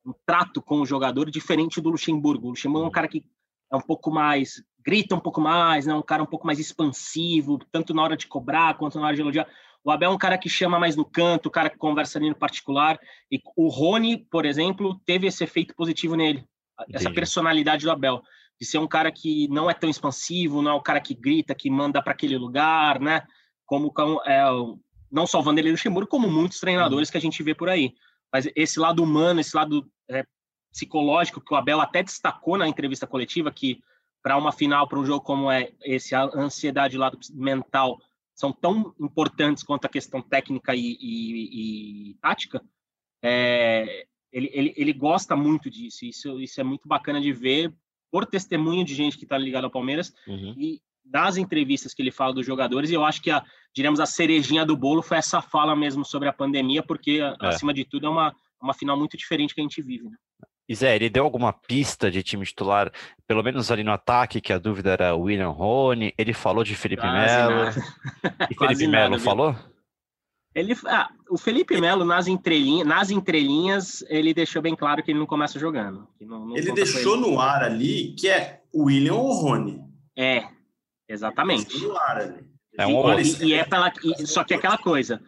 um 0.05 0.13
trato 0.27 0.61
com 0.61 0.81
o 0.81 0.87
jogador 0.87 1.31
diferente 1.31 1.81
do 1.81 1.91
Luxemburgo. 1.91 2.49
O 2.49 2.51
Luxemburgo 2.51 2.85
é 2.85 2.89
um 2.89 2.93
cara 2.93 3.09
que 3.09 3.25
é 3.73 3.77
um 3.77 3.81
pouco 3.81 4.11
mais 4.11 4.63
grita 4.85 5.15
um 5.15 5.21
pouco 5.21 5.41
mais, 5.41 5.87
né? 5.87 5.95
Um 5.95 6.03
cara 6.03 6.23
um 6.23 6.27
pouco 6.27 6.47
mais 6.47 6.59
expansivo, 6.61 7.59
tanto 7.73 7.95
na 7.95 8.03
hora 8.03 8.17
de 8.17 8.27
cobrar 8.27 8.75
quanto 8.75 9.01
na 9.01 9.07
hora 9.07 9.17
de 9.17 9.23
elogiar. 9.23 9.49
O 9.85 9.91
Abel 9.91 10.11
é 10.11 10.15
um 10.15 10.19
cara 10.19 10.39
que 10.39 10.49
chama 10.49 10.79
mais 10.79 10.97
no 10.97 11.05
canto, 11.05 11.47
o 11.47 11.51
cara 11.51 11.69
que 11.69 11.77
conversa 11.77 12.19
ali 12.19 12.31
no 12.31 12.35
particular. 12.35 12.99
E 13.31 13.39
o 13.55 13.69
Rony, 13.69 14.17
por 14.31 14.47
exemplo, 14.47 14.99
teve 15.05 15.27
esse 15.27 15.45
efeito 15.45 15.75
positivo 15.75 16.17
nele. 16.17 16.43
Essa 16.89 17.05
Entendi. 17.05 17.15
personalidade 17.15 17.85
do 17.85 17.91
Abel. 17.91 18.23
De 18.59 18.67
ser 18.67 18.79
um 18.79 18.89
cara 18.89 19.13
que 19.13 19.47
não 19.49 19.69
é 19.69 19.75
tão 19.75 19.91
expansivo, 19.91 20.63
não 20.63 20.71
é 20.71 20.75
o 20.75 20.81
cara 20.81 21.01
que 21.01 21.15
grita, 21.15 21.55
que 21.55 21.69
manda 21.69 22.03
para 22.03 22.13
aquele 22.13 22.39
lugar, 22.39 22.99
né? 22.99 23.23
Como 23.67 23.93
é, 24.27 24.43
não 25.13 25.27
só 25.27 25.41
o 25.41 25.43
Vanderlei 25.43 25.73
Luxemburgo, 25.73 26.09
como 26.09 26.31
muitos 26.31 26.61
treinadores 26.61 27.11
que 27.11 27.19
a 27.19 27.21
gente 27.21 27.43
vê 27.43 27.55
por 27.55 27.69
aí. 27.69 27.95
Mas 28.33 28.49
esse 28.57 28.81
lado 28.81 29.03
humano, 29.03 29.41
esse 29.41 29.55
lado 29.55 29.87
é, 30.09 30.25
psicológico 30.73 31.43
que 31.43 31.53
o 31.53 31.57
Abel 31.57 31.81
até 31.81 32.03
destacou 32.03 32.57
na 32.57 32.67
entrevista 32.67 33.07
coletiva, 33.07 33.53
que 33.53 33.81
para 34.23 34.39
uma 34.39 34.51
final, 34.51 34.89
para 34.89 34.99
um 34.99 35.05
jogo 35.05 35.23
como 35.23 35.51
é 35.51 35.73
esse, 35.83 36.15
a 36.15 36.25
ansiedade 36.35 36.97
lado 36.97 37.19
mental 37.35 38.01
são 38.35 38.53
tão 38.53 38.95
importantes 39.01 39.63
quanto 39.63 39.85
a 39.85 39.89
questão 39.89 40.21
técnica 40.21 40.75
e, 40.75 40.97
e, 41.01 42.11
e 42.11 42.15
tática, 42.15 42.63
é, 43.23 44.07
ele, 44.33 44.51
ele, 44.53 44.75
ele, 44.77 44.93
gosta 44.93 45.37
muito 45.37 45.71
disso. 45.71 46.05
Isso, 46.05 46.41
isso 46.41 46.61
é 46.61 46.65
muito 46.65 46.89
bacana 46.89 47.21
de 47.21 47.33
ver 47.33 47.73
por 48.11 48.27
testemunho 48.27 48.85
de 48.85 48.95
gente 48.95 49.17
que 49.17 49.25
está 49.25 49.39
ligada 49.39 49.67
ao 49.67 49.71
Palmeiras 49.71 50.13
uhum. 50.27 50.55
e 50.59 50.81
das 51.05 51.37
entrevistas 51.37 51.95
que 51.95 52.03
ele 52.03 52.11
fala 52.11 52.35
dos 52.35 52.47
jogadores. 52.47 52.91
E 52.91 52.95
eu 52.95 53.05
acho 53.05 53.23
que 53.23 53.31
a, 53.31 53.45
diremos, 53.75 54.01
a 54.01 54.07
cerejinha 54.07 54.65
do 54.65 54.77
bolo 54.77 55.03
foi 55.03 55.19
essa 55.19 55.41
fala 55.41 55.77
mesmo 55.77 56.05
sobre 56.05 56.29
a 56.29 56.33
pandemia, 56.33 56.83
porque 56.83 57.21
é. 57.21 57.37
acima 57.41 57.73
de 57.73 57.85
tudo 57.85 58.07
é 58.07 58.11
uma, 58.11 58.35
uma 58.61 58.75
final 58.75 58.97
muito 58.97 59.17
diferente 59.17 59.55
que 59.55 59.61
a 59.61 59.65
gente 59.65 59.83
vive. 59.83 60.09
Né? 60.09 60.17
E 60.69 60.75
Zé, 60.75 60.97
ele 60.97 61.11
deu 61.11 61.25
alguma 61.25 61.53
pista 61.53 62.11
de 62.11 62.23
time 62.23 62.45
titular, 62.45 62.91
pelo 63.27 63.43
menos 63.43 63.71
ali 63.71 63.85
no 63.85 63.93
ataque, 63.93 64.41
que 64.41 64.53
a 64.53 64.59
dúvida 64.59 64.93
era 64.93 65.15
William 65.15 65.51
Rony, 65.51 66.15
ele 66.17 66.33
falou 66.33 66.65
de 66.65 66.75
Felipe 66.75 67.03
Melo. 67.03 67.71
E 68.51 68.55
Felipe 68.57 68.87
Melo 68.87 69.19
falou? 69.19 69.55
Ele, 70.55 70.75
ah, 70.87 71.11
o 71.29 71.37
Felipe 71.37 71.79
Melo, 71.81 72.05
nas 72.05 72.29
entrelinhas, 72.29 72.87
nas 72.87 73.11
entrelinhas, 73.11 74.05
ele 74.09 74.33
deixou 74.33 74.63
bem 74.63 74.77
claro 74.77 75.03
que 75.03 75.11
ele 75.11 75.19
não 75.19 75.27
começa 75.27 75.59
jogando. 75.59 76.09
Não, 76.21 76.47
não 76.47 76.57
ele 76.57 76.73
deixou 76.73 77.15
ele. 77.15 77.23
no 77.23 77.41
ar 77.41 77.63
ali 77.63 78.15
que 78.15 78.29
é 78.29 78.63
William 78.73 79.15
ou 79.15 79.33
Rony. 79.33 79.83
É, 80.17 80.47
exatamente. 81.09 81.77
no 81.79 81.97
ar 81.99 82.19
ali. 82.19 82.55
É 82.79 82.87
um 82.87 83.19
e, 83.19 83.45
e, 83.47 83.55
é 83.55 83.65
pela, 83.65 83.93
e, 84.03 84.27
só 84.27 84.43
que 84.45 84.55
é 84.55 84.57
aquela 84.57 84.79
coisa, 84.79 85.21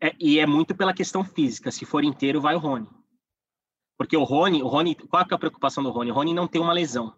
é, 0.00 0.14
e 0.18 0.38
é 0.38 0.46
muito 0.46 0.74
pela 0.74 0.94
questão 0.94 1.24
física. 1.24 1.70
Se 1.70 1.84
for 1.84 2.04
inteiro, 2.04 2.40
vai 2.40 2.54
o 2.54 2.58
Rony. 2.58 2.88
Porque 3.98 4.16
o 4.16 4.22
Rony, 4.22 4.62
o 4.62 4.68
Rony, 4.68 4.94
qual 4.94 5.26
é 5.28 5.34
a 5.34 5.38
preocupação 5.38 5.82
do 5.82 5.90
Rony? 5.90 6.12
O 6.12 6.14
Rony 6.14 6.32
não 6.32 6.46
tem 6.46 6.62
uma 6.62 6.72
lesão, 6.72 7.12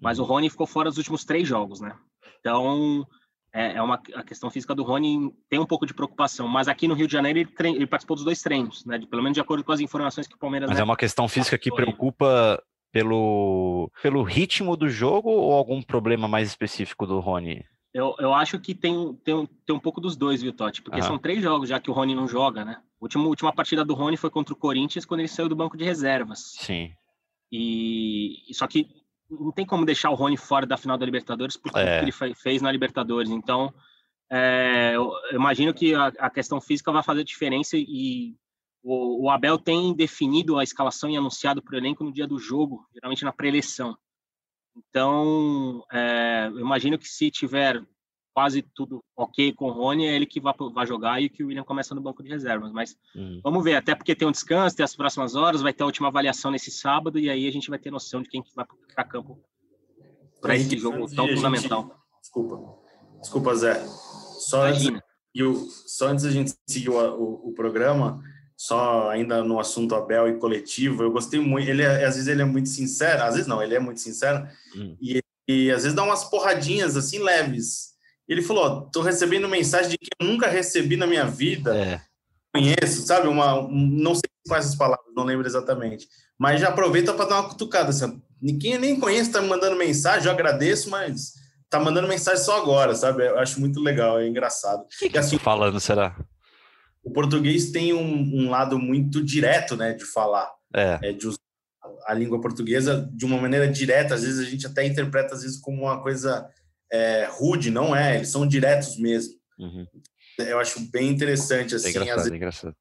mas 0.00 0.20
o 0.20 0.24
Rony 0.24 0.48
ficou 0.48 0.66
fora 0.66 0.88
dos 0.88 0.98
últimos 0.98 1.24
três 1.24 1.48
jogos, 1.48 1.80
né? 1.80 1.96
Então, 2.38 3.04
é, 3.52 3.74
é 3.74 3.82
uma 3.82 4.00
a 4.14 4.22
questão 4.22 4.48
física 4.48 4.74
do 4.74 4.84
Rony 4.84 5.34
tem 5.50 5.58
um 5.58 5.66
pouco 5.66 5.84
de 5.84 5.92
preocupação, 5.92 6.46
mas 6.46 6.68
aqui 6.68 6.86
no 6.86 6.94
Rio 6.94 7.08
de 7.08 7.12
Janeiro 7.12 7.40
ele, 7.40 7.50
trein, 7.50 7.74
ele 7.74 7.88
participou 7.88 8.14
dos 8.14 8.24
dois 8.24 8.40
treinos, 8.40 8.84
né? 8.86 8.98
De, 8.98 9.06
pelo 9.06 9.22
menos 9.22 9.34
de 9.34 9.40
acordo 9.40 9.64
com 9.64 9.72
as 9.72 9.80
informações 9.80 10.28
que 10.28 10.36
o 10.36 10.38
Palmeiras. 10.38 10.68
Mas 10.68 10.78
né, 10.78 10.82
é 10.82 10.84
uma 10.84 10.96
questão 10.96 11.26
física 11.26 11.58
que 11.58 11.74
preocupa 11.74 12.62
pelo, 12.92 13.90
pelo 14.00 14.22
ritmo 14.22 14.76
do 14.76 14.88
jogo 14.88 15.28
ou 15.28 15.52
algum 15.52 15.82
problema 15.82 16.28
mais 16.28 16.48
específico 16.48 17.04
do 17.04 17.18
Rony? 17.18 17.64
Eu, 17.94 18.14
eu 18.18 18.32
acho 18.32 18.58
que 18.58 18.74
tem, 18.74 19.14
tem, 19.22 19.46
tem 19.66 19.76
um 19.76 19.80
pouco 19.80 20.00
dos 20.00 20.16
dois, 20.16 20.40
viu, 20.40 20.52
Totti? 20.52 20.80
Porque 20.80 21.02
são 21.02 21.18
três 21.18 21.42
jogos 21.42 21.68
já 21.68 21.78
que 21.78 21.90
o 21.90 21.92
Rony 21.92 22.14
não 22.14 22.26
joga, 22.26 22.64
né? 22.64 22.76
A 22.78 23.04
última, 23.04 23.24
última 23.24 23.52
partida 23.52 23.84
do 23.84 23.94
Rony 23.94 24.16
foi 24.16 24.30
contra 24.30 24.54
o 24.54 24.56
Corinthians 24.56 25.04
quando 25.04 25.20
ele 25.20 25.28
saiu 25.28 25.48
do 25.48 25.56
banco 25.56 25.76
de 25.76 25.84
reservas. 25.84 26.54
Sim. 26.58 26.90
E 27.50 28.38
só 28.52 28.66
que 28.66 28.88
não 29.28 29.52
tem 29.52 29.66
como 29.66 29.84
deixar 29.84 30.10
o 30.10 30.14
Rony 30.14 30.38
fora 30.38 30.66
da 30.66 30.78
final 30.78 30.96
da 30.96 31.04
Libertadores 31.04 31.56
por 31.56 31.70
tudo 31.70 31.82
é. 31.82 31.98
que 31.98 32.04
ele 32.04 32.34
fez 32.34 32.62
na 32.62 32.72
Libertadores. 32.72 33.30
Então, 33.30 33.72
é, 34.30 34.92
eu, 34.94 35.12
eu, 35.30 35.38
imagino 35.38 35.74
que 35.74 35.94
a, 35.94 36.06
a, 36.18 36.30
questão 36.30 36.60
física 36.60 36.90
vai 36.90 37.02
fazer 37.02 37.24
diferença 37.24 37.76
e 37.76 38.34
o, 38.82 39.26
o, 39.26 39.30
Abel 39.30 39.58
tem 39.58 39.94
definido 39.94 40.58
a 40.58 40.64
escalação 40.64 41.10
e 41.10 41.16
anunciado 41.16 41.62
para 41.62 41.74
o 41.74 41.78
elenco 41.78 42.02
no 42.02 42.12
dia 42.12 42.26
do 42.26 42.38
jogo, 42.38 42.86
geralmente 42.94 43.24
na 43.24 43.32
pré-eleição. 43.32 43.96
Então, 44.76 45.84
é, 45.92 46.48
eu 46.48 46.60
imagino 46.60 46.98
que 46.98 47.08
se 47.08 47.30
tiver 47.30 47.82
quase 48.34 48.62
tudo 48.62 49.04
ok 49.16 49.52
com 49.52 49.66
o 49.66 49.72
Rony, 49.72 50.06
é 50.06 50.16
ele 50.16 50.26
que 50.26 50.40
vai, 50.40 50.54
vai 50.72 50.86
jogar 50.86 51.20
e 51.20 51.28
que 51.28 51.44
o 51.44 51.48
William 51.48 51.64
começa 51.64 51.94
no 51.94 52.00
banco 52.00 52.22
de 52.22 52.30
reservas. 52.30 52.72
Mas 52.72 52.96
uhum. 53.14 53.40
vamos 53.44 53.62
ver, 53.62 53.76
até 53.76 53.94
porque 53.94 54.14
tem 54.14 54.26
um 54.26 54.32
descanso, 54.32 54.76
tem 54.76 54.84
as 54.84 54.96
próximas 54.96 55.34
horas, 55.34 55.60
vai 55.60 55.72
ter 55.72 55.82
a 55.82 55.86
última 55.86 56.08
avaliação 56.08 56.50
nesse 56.50 56.70
sábado 56.70 57.18
e 57.18 57.28
aí 57.28 57.46
a 57.46 57.52
gente 57.52 57.68
vai 57.68 57.78
ter 57.78 57.90
noção 57.90 58.22
de 58.22 58.28
quem 58.28 58.42
que 58.42 58.54
vai 58.54 58.66
para 58.94 59.04
campo 59.04 59.38
para 60.40 60.56
esse 60.56 60.76
jogo 60.76 61.08
tão 61.14 61.28
fundamental. 61.28 61.82
Gente... 61.82 61.92
Desculpa, 62.20 62.78
desculpa, 63.20 63.54
Zé. 63.54 63.86
Só 63.86 64.66
antes, 64.66 64.90
eu, 65.34 65.54
só 65.86 66.08
antes 66.08 66.24
da 66.24 66.30
gente 66.30 66.52
seguir 66.66 66.90
o, 66.90 66.98
o, 66.98 67.48
o 67.48 67.52
programa, 67.52 68.20
só 68.62 69.10
ainda 69.10 69.42
no 69.42 69.58
assunto 69.58 69.92
Abel 69.92 70.28
e 70.28 70.38
coletivo, 70.38 71.02
eu 71.02 71.10
gostei 71.10 71.40
muito. 71.40 71.68
Ele 71.68 71.82
é, 71.82 72.04
às 72.04 72.14
vezes 72.14 72.28
ele 72.28 72.42
é 72.42 72.44
muito 72.44 72.68
sincero, 72.68 73.24
às 73.24 73.34
vezes 73.34 73.48
não, 73.48 73.60
ele 73.60 73.74
é 73.74 73.80
muito 73.80 74.00
sincero 74.00 74.46
hum. 74.76 74.96
e, 75.02 75.20
e 75.48 75.68
às 75.72 75.82
vezes 75.82 75.96
dá 75.96 76.04
umas 76.04 76.22
porradinhas 76.22 76.96
assim 76.96 77.18
leves. 77.18 77.94
Ele 78.28 78.40
falou: 78.40 78.82
"Tô 78.92 79.02
recebendo 79.02 79.48
mensagem 79.48 79.90
de 79.90 79.98
que 79.98 80.10
eu 80.16 80.28
nunca 80.28 80.46
recebi 80.46 80.96
na 80.96 81.08
minha 81.08 81.24
vida". 81.24 81.76
É. 81.76 82.00
Conheço, 82.54 83.04
sabe? 83.04 83.26
Uma 83.26 83.68
não 83.68 84.14
sei 84.14 84.30
com 84.46 84.54
essas 84.54 84.76
palavras, 84.76 85.12
não 85.12 85.24
lembro 85.24 85.44
exatamente. 85.44 86.06
Mas 86.38 86.60
já 86.60 86.68
aproveita 86.68 87.12
para 87.12 87.24
dar 87.24 87.40
uma 87.40 87.48
cutucada 87.48 87.90
assim. 87.90 88.22
Ninguém 88.40 88.78
nem 88.78 89.00
conhece 89.00 89.32
tá 89.32 89.42
me 89.42 89.48
mandando 89.48 89.74
mensagem, 89.74 90.26
eu 90.26 90.32
agradeço, 90.32 90.88
mas 90.88 91.32
tá 91.68 91.80
mandando 91.80 92.06
mensagem 92.06 92.44
só 92.44 92.58
agora, 92.58 92.94
sabe? 92.94 93.26
Eu 93.26 93.40
acho 93.40 93.58
muito 93.58 93.80
legal, 93.80 94.20
é 94.20 94.28
engraçado. 94.28 94.84
Que, 95.00 95.10
que 95.10 95.18
assim, 95.18 95.36
falando, 95.36 95.80
será? 95.80 96.16
O 97.02 97.10
português 97.10 97.70
tem 97.70 97.92
um, 97.92 98.44
um, 98.44 98.50
lado 98.50 98.78
muito 98.78 99.22
direto, 99.22 99.76
né, 99.76 99.92
de 99.92 100.04
falar, 100.04 100.50
é. 100.74 100.98
é. 101.02 101.12
de 101.12 101.26
usar 101.26 101.38
a 102.06 102.14
língua 102.14 102.40
portuguesa 102.40 103.10
de 103.12 103.24
uma 103.24 103.40
maneira 103.40 103.66
direta. 103.68 104.14
Às 104.14 104.22
vezes 104.22 104.46
a 104.46 104.48
gente 104.48 104.66
até 104.66 104.86
interpreta 104.86 105.34
às 105.34 105.42
vezes 105.42 105.60
como 105.60 105.82
uma 105.82 106.00
coisa 106.00 106.48
é, 106.90 107.26
rude, 107.30 107.70
não 107.70 107.94
é? 107.94 108.16
Eles 108.16 108.28
são 108.28 108.46
diretos 108.46 108.96
mesmo. 108.98 109.34
Uhum. 109.58 109.86
Eu 110.38 110.58
acho 110.58 110.80
bem 110.90 111.08
interessante 111.08 111.74
assim, 111.74 111.88
é 111.88 111.90
engraçado, 111.90 112.16
vezes, 112.16 112.32
é 112.32 112.36
engraçado. 112.36 112.76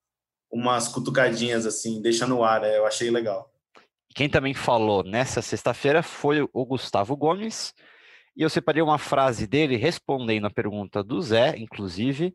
umas 0.51 0.88
cutucadinhas 0.88 1.66
assim, 1.66 2.01
deixa 2.01 2.28
no 2.28 2.44
ar. 2.44 2.63
É, 2.63 2.78
eu 2.78 2.86
achei 2.86 3.10
legal. 3.10 3.51
Quem 4.13 4.30
também 4.30 4.54
falou 4.54 5.04
nessa 5.04 5.42
sexta-feira 5.42 6.04
foi 6.04 6.48
o 6.54 6.66
Gustavo 6.66 7.16
Gomes. 7.16 7.74
E 8.36 8.44
eu 8.44 8.50
separei 8.50 8.82
uma 8.82 8.98
frase 8.98 9.46
dele 9.46 9.75
respondendo 9.75 10.48
a 10.48 10.51
pergunta 10.51 11.04
do 11.04 11.22
Zé, 11.22 11.58
inclusive, 11.58 12.34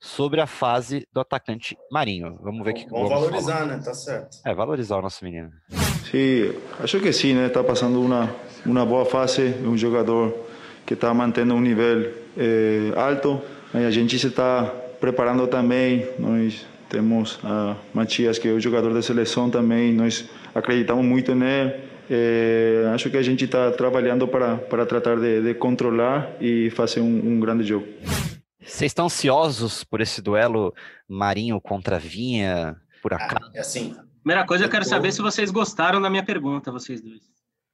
sobre 0.00 0.40
a 0.40 0.46
fase 0.46 1.06
do 1.12 1.20
atacante 1.20 1.76
Marinho. 1.90 2.38
Vamos 2.42 2.64
ver 2.64 2.70
o 2.70 2.74
que 2.74 2.88
Vamos 2.88 3.08
valorizar, 3.08 3.66
né? 3.66 3.80
Tá 3.84 3.94
certo. 3.94 4.38
É, 4.44 4.54
valorizar 4.54 4.98
o 4.98 5.02
nosso 5.02 5.24
menino. 5.24 5.50
Sim, 6.10 6.54
acho 6.80 7.00
que 7.00 7.12
sim, 7.12 7.34
né? 7.34 7.46
Está 7.46 7.62
passando 7.62 8.00
uma, 8.00 8.34
uma 8.64 8.86
boa 8.86 9.04
fase, 9.04 9.54
um 9.64 9.76
jogador 9.76 10.34
que 10.86 10.94
está 10.94 11.12
mantendo 11.12 11.54
um 11.54 11.60
nível 11.60 12.12
eh, 12.36 12.92
alto. 12.96 13.40
A 13.74 13.90
gente 13.90 14.18
se 14.18 14.28
está 14.28 14.64
preparando 14.98 15.46
também, 15.46 16.08
nós 16.18 16.66
temos 16.88 17.38
a 17.44 17.76
Matias, 17.92 18.38
que 18.38 18.48
é 18.48 18.52
o 18.52 18.60
jogador 18.60 18.94
da 18.94 19.02
seleção 19.02 19.50
também, 19.50 19.92
nós 19.92 20.28
acreditamos 20.54 21.04
muito 21.04 21.34
nele. 21.34 21.74
Eh, 22.10 22.90
acho 22.94 23.10
que 23.10 23.18
a 23.18 23.22
gente 23.22 23.44
está 23.44 23.70
trabalhando 23.70 24.26
para, 24.26 24.56
para 24.56 24.86
tratar 24.86 25.16
de, 25.16 25.42
de 25.42 25.54
controlar 25.54 26.30
e 26.40 26.70
fazer 26.70 27.00
um, 27.00 27.34
um 27.34 27.38
grande 27.38 27.64
jogo. 27.64 27.86
Vocês 28.68 28.90
estão 28.90 29.06
ansiosos 29.06 29.82
por 29.82 30.00
esse 30.00 30.20
duelo 30.20 30.74
Marinho 31.08 31.60
contra 31.60 31.98
Vinha, 31.98 32.76
por 33.02 33.14
ah, 33.14 33.16
acaso? 33.16 33.50
É 33.54 33.60
assim. 33.60 33.96
Primeira 34.22 34.46
coisa, 34.46 34.64
eu 34.64 34.68
quero 34.68 34.84
saber 34.84 35.10
se 35.10 35.22
vocês 35.22 35.50
gostaram 35.50 36.02
da 36.02 36.10
minha 36.10 36.24
pergunta, 36.24 36.70
vocês 36.70 37.00
dois. 37.00 37.22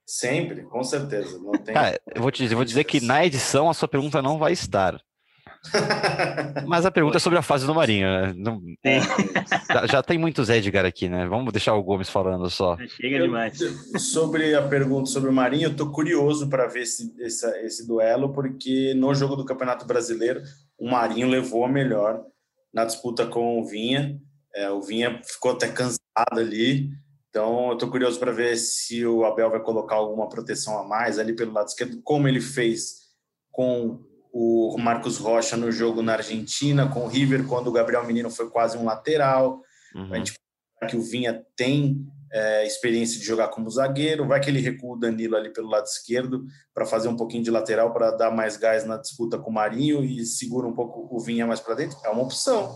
Sempre, 0.07 0.63
com 0.63 0.85
certeza. 0.85 1.39
Não 1.39 1.53
tem... 1.53 1.75
Cara, 1.75 2.01
eu 2.15 2.23
vou 2.23 2.31
te 2.31 2.43
dizer, 2.43 2.55
vou 2.55 2.65
dizer 2.65 2.85
que 2.85 3.01
na 3.01 3.27
edição 3.27 3.69
a 3.69 3.75
sua 3.75 3.89
pergunta 3.89 4.23
não 4.23 4.39
vai 4.39 4.53
estar. 4.53 5.01
Mas 6.67 6.85
a 6.85 6.91
pergunta 6.91 7.17
é 7.17 7.21
sobre 7.21 7.39
a 7.39 7.43
fase 7.43 7.67
do 7.67 7.75
Marinho. 7.75 8.07
Né? 8.07 8.35
Não, 8.37 8.61
já, 9.69 9.87
já, 9.87 10.03
tem 10.03 10.19
muitos 10.19 10.51
Edgar 10.51 10.85
aqui, 10.85 11.09
né? 11.09 11.27
Vamos 11.27 11.53
deixar 11.53 11.75
o 11.75 11.83
Gomes 11.83 12.09
falando 12.09 12.49
só. 12.51 12.77
Chega 13.01 13.19
demais. 13.19 13.61
Eu, 13.61 13.99
sobre 13.99 14.55
a 14.55 14.63
pergunta 14.63 15.11
sobre 15.11 15.31
o 15.31 15.33
Marinho, 15.33 15.69
eu 15.69 15.77
tô 15.77 15.91
curioso 15.91 16.49
para 16.49 16.67
ver 16.67 16.83
esse, 16.83 17.15
esse, 17.19 17.47
esse 17.65 17.87
duelo, 17.87 18.33
porque 18.33 18.95
no 18.95 19.15
jogo 19.15 19.37
do 19.37 19.45
Campeonato 19.45 19.87
Brasileiro, 19.87 20.43
o 20.79 20.91
Marinho 20.91 21.29
levou 21.29 21.65
a 21.65 21.69
melhor 21.69 22.25
na 22.73 22.85
disputa 22.85 23.27
com 23.27 23.61
o 23.61 23.65
Vinha. 23.65 24.21
É, 24.55 24.71
o 24.71 24.83
Vinha 24.83 25.21
ficou 25.25 25.53
até 25.53 25.69
cansado 25.69 26.39
ali. 26.39 26.91
Então, 27.29 27.69
eu 27.69 27.75
estou 27.75 27.91
curioso 27.91 28.19
para 28.19 28.33
ver 28.33 28.57
se 28.57 29.05
o 29.05 29.25
Abel 29.25 29.51
vai 29.51 29.61
colocar 29.61 29.97
alguma 29.97 30.29
proteção 30.29 30.79
a 30.79 30.85
mais 30.85 31.19
ali 31.19 31.35
pelo 31.35 31.53
lado 31.53 31.67
esquerdo, 31.67 32.01
como 32.03 32.29
ele 32.29 32.41
fez 32.41 33.05
com 33.51 34.01
o 34.33 34.77
Marcos 34.79 35.17
Rocha 35.17 35.57
no 35.57 35.71
jogo 35.71 36.03
na 36.03 36.15
Argentina, 36.15 36.89
com 36.89 37.05
o 37.05 37.09
River, 37.09 37.47
quando 37.47 37.69
o 37.69 37.73
Gabriel 37.73 38.05
Menino 38.05 38.31
foi 38.31 38.51
quase 38.51 38.77
um 38.77 38.85
lateral. 38.85 39.63
Uhum. 39.95 40.13
A 40.13 40.17
gente 40.17 40.35
que 40.89 40.97
o 40.97 41.03
Vinha 41.03 41.45
tem 41.57 42.07
é, 42.35 42.67
experiência 42.67 43.21
de 43.21 43.25
jogar 43.25 43.47
como 43.47 43.71
zagueiro, 43.71 44.27
vai 44.27 44.41
que 44.41 44.51
ele 44.51 44.59
recua 44.59 44.97
o 44.97 44.99
Danilo 44.99 45.37
ali 45.37 45.53
pelo 45.53 45.69
lado 45.69 45.85
esquerdo 45.85 46.45
para 46.75 46.85
fazer 46.85 47.07
um 47.07 47.15
pouquinho 47.17 47.45
de 47.45 47.51
lateral 47.51 47.93
para 47.93 48.11
dar 48.11 48.33
mais 48.33 48.57
gás 48.57 48.85
na 48.85 48.97
disputa 48.97 49.39
com 49.39 49.51
o 49.51 49.55
Marinho 49.55 50.05
e 50.05 50.27
segura 50.27 50.67
um 50.67 50.75
pouco 50.75 51.09
o 51.15 51.21
Vinha 51.21 51.47
mais 51.47 51.61
para 51.61 51.77
dentro. 51.77 51.97
É 52.05 52.11
uma 52.11 52.25
opção 52.25 52.75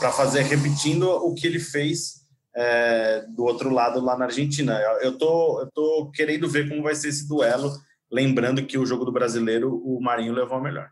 para 0.00 0.10
fazer 0.10 0.42
repetindo 0.42 1.08
o 1.08 1.32
que 1.34 1.46
ele 1.46 1.60
fez 1.60 2.24
é, 2.52 3.24
do 3.28 3.44
outro 3.44 3.70
lado 3.70 4.00
lá 4.00 4.18
na 4.18 4.24
Argentina. 4.24 4.76
Eu 5.00 5.16
tô, 5.16 5.60
eu 5.60 5.70
tô 5.72 6.10
querendo 6.12 6.48
ver 6.48 6.68
como 6.68 6.82
vai 6.82 6.96
ser 6.96 7.10
esse 7.10 7.28
duelo, 7.28 7.70
lembrando 8.10 8.66
que 8.66 8.76
o 8.76 8.84
jogo 8.84 9.04
do 9.04 9.12
brasileiro 9.12 9.72
o 9.84 10.00
Marinho 10.02 10.32
levou 10.32 10.58
a 10.58 10.60
melhor. 10.60 10.90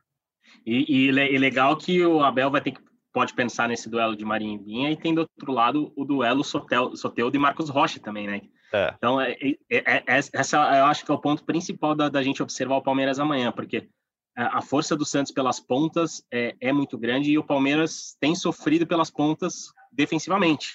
E, 0.64 1.08
e, 1.08 1.08
e 1.08 1.38
legal 1.38 1.76
que 1.76 2.06
o 2.06 2.22
Abel 2.22 2.48
vai 2.48 2.60
ter 2.60 2.70
que 2.70 2.91
pode 3.12 3.34
pensar 3.34 3.68
nesse 3.68 3.88
duelo 3.88 4.16
de 4.16 4.24
Marinho 4.24 4.60
e 4.60 4.64
Vinha 4.64 4.90
e 4.90 4.96
tem 4.96 5.14
do 5.14 5.20
outro 5.20 5.52
lado 5.52 5.92
o 5.96 6.04
duelo 6.04 6.42
Sotel, 6.42 6.96
Soteudo 6.96 7.36
e 7.36 7.40
Marcos 7.40 7.68
Rocha 7.68 8.00
também, 8.00 8.26
né? 8.26 8.42
É. 8.72 8.94
Então, 8.96 9.20
é, 9.20 9.32
é, 9.32 9.56
é, 9.70 9.96
é, 9.96 10.02
essa 10.06 10.56
eu 10.78 10.86
acho 10.86 11.04
que 11.04 11.10
é 11.10 11.14
o 11.14 11.18
ponto 11.18 11.44
principal 11.44 11.94
da, 11.94 12.08
da 12.08 12.22
gente 12.22 12.42
observar 12.42 12.76
o 12.76 12.82
Palmeiras 12.82 13.18
amanhã, 13.18 13.52
porque 13.52 13.88
a 14.34 14.62
força 14.62 14.96
do 14.96 15.04
Santos 15.04 15.30
pelas 15.30 15.60
pontas 15.60 16.24
é, 16.32 16.56
é 16.58 16.72
muito 16.72 16.96
grande 16.96 17.30
e 17.30 17.38
o 17.38 17.44
Palmeiras 17.44 18.16
tem 18.18 18.34
sofrido 18.34 18.86
pelas 18.86 19.10
pontas 19.10 19.70
defensivamente. 19.92 20.74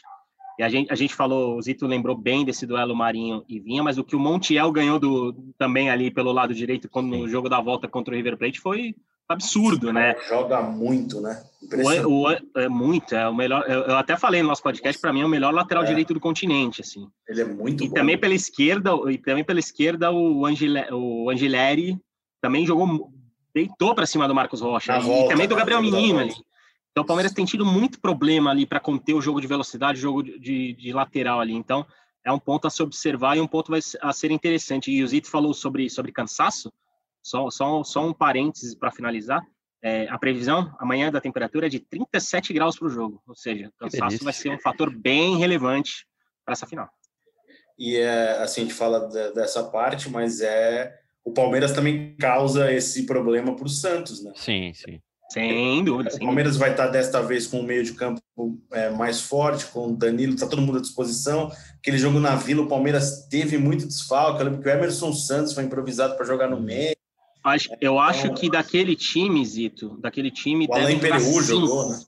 E 0.59 0.63
a 0.63 0.69
gente, 0.69 0.91
a 0.91 0.95
gente 0.95 1.15
falou, 1.15 1.57
o 1.57 1.61
Zito 1.61 1.85
lembrou 1.85 2.15
bem 2.15 2.45
desse 2.45 2.65
duelo 2.65 2.95
Marinho 2.95 3.43
e 3.47 3.59
Vinha, 3.59 3.83
mas 3.83 3.97
o 3.97 4.03
que 4.03 4.15
o 4.15 4.19
Montiel 4.19 4.71
ganhou 4.71 4.99
do, 4.99 5.33
também 5.57 5.89
ali 5.89 6.11
pelo 6.11 6.31
lado 6.31 6.53
direito 6.53 6.89
quando, 6.89 7.15
no 7.15 7.27
jogo 7.27 7.49
da 7.49 7.59
volta 7.59 7.87
contra 7.87 8.13
o 8.13 8.17
River 8.17 8.37
Plate 8.37 8.59
foi 8.59 8.95
absurdo, 9.27 9.91
né? 9.91 10.15
Joga 10.27 10.61
muito, 10.61 11.19
né? 11.19 11.43
O, 12.05 12.23
o, 12.23 12.31
é 12.31 12.69
muito, 12.69 13.13
é 13.13 13.27
o 13.27 13.35
melhor. 13.35 13.65
Eu, 13.67 13.81
eu 13.81 13.97
até 13.97 14.15
falei 14.15 14.41
no 14.41 14.47
nosso 14.47 14.63
podcast, 14.63 15.01
para 15.01 15.11
mim 15.11 15.21
é 15.21 15.25
o 15.25 15.29
melhor 15.29 15.53
lateral 15.53 15.83
é. 15.83 15.87
direito 15.87 16.13
do 16.13 16.19
continente, 16.19 16.81
assim. 16.81 17.09
Ele 17.27 17.41
é 17.41 17.45
muito 17.45 17.83
e 17.83 17.89
bom. 17.89 17.95
também 17.95 18.17
pela 18.17 18.33
esquerda, 18.33 18.91
e 19.09 19.17
também 19.17 19.43
pela 19.43 19.59
esquerda 19.59 20.11
o, 20.11 20.45
Angile, 20.45 20.85
o 20.91 21.29
Angileri 21.29 21.97
também 22.41 22.65
jogou, 22.65 23.11
deitou 23.53 23.93
para 23.93 24.05
cima 24.05 24.27
do 24.27 24.35
Marcos 24.35 24.61
Rocha 24.61 24.93
Na 24.93 24.99
e 24.99 25.01
volta, 25.03 25.29
também 25.29 25.47
do 25.47 25.55
Gabriel 25.55 25.81
Menino 25.81 26.19
ali. 26.19 26.33
Então 26.91 27.03
o 27.03 27.07
Palmeiras 27.07 27.33
tem 27.33 27.45
tido 27.45 27.65
muito 27.65 27.99
problema 27.99 28.49
ali 28.49 28.65
para 28.65 28.79
conter 28.79 29.13
o 29.13 29.21
jogo 29.21 29.41
de 29.41 29.45
velocidade, 29.47 29.99
o 29.99 30.01
jogo 30.01 30.23
de, 30.23 30.39
de, 30.39 30.73
de, 30.73 30.93
lateral 30.93 31.39
ali. 31.39 31.53
Então 31.53 31.85
é 32.23 32.31
um 32.31 32.39
ponto 32.39 32.65
a 32.65 32.69
se 32.69 32.81
observar 32.81 33.37
e 33.37 33.41
um 33.41 33.47
ponto 33.47 33.69
vai 33.69 33.79
a 34.01 34.13
ser 34.13 34.31
interessante. 34.31 34.91
E 34.91 35.03
o 35.03 35.07
Zito 35.07 35.29
falou 35.29 35.53
sobre, 35.53 35.89
sobre 35.89 36.11
cansaço. 36.11 36.71
Só, 37.27 37.49
só, 37.49 37.83
só 37.83 38.07
um 38.07 38.13
parênteses 38.13 38.73
para 38.73 38.89
finalizar. 38.89 39.45
É, 39.83 40.07
a 40.07 40.17
previsão 40.17 40.73
amanhã 40.79 41.11
da 41.11 41.19
temperatura 41.19 41.67
é 41.67 41.69
de 41.69 41.79
37 41.79 42.53
graus 42.53 42.79
para 42.79 42.87
o 42.87 42.89
jogo, 42.89 43.21
ou 43.27 43.35
seja, 43.35 43.67
o 43.67 43.77
cansaço 43.77 44.23
vai 44.23 44.33
ser 44.33 44.49
um 44.49 44.59
fator 44.59 44.89
bem 44.89 45.37
relevante 45.37 46.07
para 46.45 46.53
essa 46.53 46.65
final. 46.65 46.89
E 47.77 47.97
é, 47.97 48.41
assim, 48.41 48.61
a 48.61 48.63
gente 48.63 48.73
fala 48.73 49.07
dessa 49.33 49.63
parte, 49.65 50.09
mas 50.09 50.41
é 50.41 50.97
o 51.23 51.33
Palmeiras 51.33 51.73
também 51.73 52.15
causa 52.15 52.71
esse 52.71 53.05
problema 53.05 53.55
para 53.55 53.65
o 53.65 53.69
Santos, 53.69 54.23
né? 54.23 54.31
Sim, 54.35 54.73
sim. 54.73 54.99
Sem 55.29 55.83
dúvida. 55.83 56.15
O 56.15 56.19
Palmeiras 56.19 56.55
vai 56.55 56.71
estar 56.71 56.87
desta 56.87 57.21
vez 57.21 57.45
com 57.45 57.59
o 57.59 57.63
meio 57.63 57.83
de 57.83 57.93
campo 57.93 58.21
é, 58.71 58.89
mais 58.89 59.19
forte, 59.21 59.65
com 59.67 59.87
o 59.87 59.95
Danilo, 59.95 60.33
está 60.33 60.47
todo 60.47 60.61
mundo 60.61 60.77
à 60.77 60.81
disposição. 60.81 61.51
Aquele 61.77 61.97
jogo 61.97 62.19
na 62.19 62.35
Vila, 62.35 62.63
o 62.63 62.67
Palmeiras 62.67 63.27
teve 63.27 63.57
muito 63.57 63.85
desfalque. 63.85 64.39
Eu 64.39 64.45
lembro 64.45 64.61
que 64.61 64.69
o 64.69 64.71
Emerson 64.71 65.11
Santos 65.11 65.53
foi 65.53 65.65
improvisado 65.65 66.15
para 66.15 66.25
jogar 66.25 66.49
no 66.49 66.59
meio. 66.59 66.96
Eu 67.79 67.99
acho 67.99 68.33
que 68.33 68.49
daquele 68.49 68.95
time, 68.95 69.45
Zito, 69.45 69.97
daquele 70.01 70.31
time 70.31 70.65
o 70.65 70.73
devem 70.73 70.99
jogar, 70.99 71.19
cinco, 71.19 71.43
jogou, 71.43 71.89
né? 71.89 71.99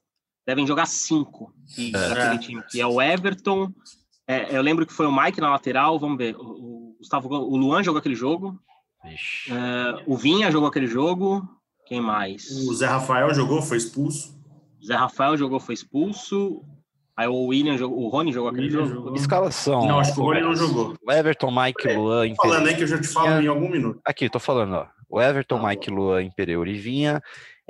devem 0.46 0.68
jogar 0.68 0.86
cinco 0.86 1.54
é. 1.78 1.92
daquele 1.92 2.40
time, 2.40 2.64
que 2.70 2.82
é 2.82 2.88
o 2.88 3.02
Everton. 3.02 3.72
É, 4.28 4.56
eu 4.56 4.62
lembro 4.62 4.86
que 4.86 4.94
foi 4.94 5.06
o 5.06 5.12
Mike 5.12 5.42
na 5.42 5.50
lateral, 5.50 6.00
vamos 6.00 6.18
ver. 6.18 6.36
O, 6.38 6.96
Gustavo, 7.00 7.30
o 7.30 7.58
Luan 7.58 7.84
jogou 7.84 8.00
aquele 8.00 8.16
jogo. 8.16 8.60
É, 9.04 10.04
o 10.06 10.18
Vinha 10.18 10.52
jogou 10.52 10.68
aquele 10.68 10.88
jogo. 10.88 11.48
Quem 11.86 12.02
mais? 12.02 12.50
O 12.68 12.74
Zé 12.74 12.86
Rafael 12.86 13.34
jogou, 13.34 13.62
foi 13.62 13.78
expulso. 13.78 14.38
O 14.82 14.86
Zé 14.86 14.96
Rafael 14.96 15.38
jogou, 15.38 15.60
foi 15.60 15.74
expulso. 15.74 16.62
Aí 17.18 17.28
o 17.28 17.48
William 17.48 17.78
jogou, 17.78 18.00
o 18.00 18.08
Rony 18.08 18.32
jogou 18.32 18.50
aquele 18.50 18.70
jogo. 18.70 18.88
Jogou. 18.88 19.16
Escalação. 19.16 19.86
Não, 19.86 20.00
acho 20.00 20.14
que 20.14 20.20
o 20.20 20.24
Rony 20.24 20.42
não 20.42 20.56
jogou. 20.56 20.94
O 21.06 21.12
Everton, 21.12 21.52
Mike, 21.52 21.88
é, 21.88 21.98
Luan. 21.98 22.36
Falando 22.36 22.68
aí 22.68 22.76
que 22.76 22.84
eu 22.84 22.88
já 22.88 23.02
te 23.02 23.08
falo 23.08 23.42
em 23.42 23.48
algum 23.48 23.70
minuto. 23.70 24.00
Aqui, 24.06 24.30
tô 24.30 24.40
falando, 24.40 24.74
ó. 24.74 24.99
O 25.10 25.20
Everton, 25.20 25.58
ah, 25.58 25.70
Mike, 25.70 25.90
Luan, 25.90 26.24
Imperiur 26.24 26.68
e 26.68 26.78
Vinha. 26.78 27.22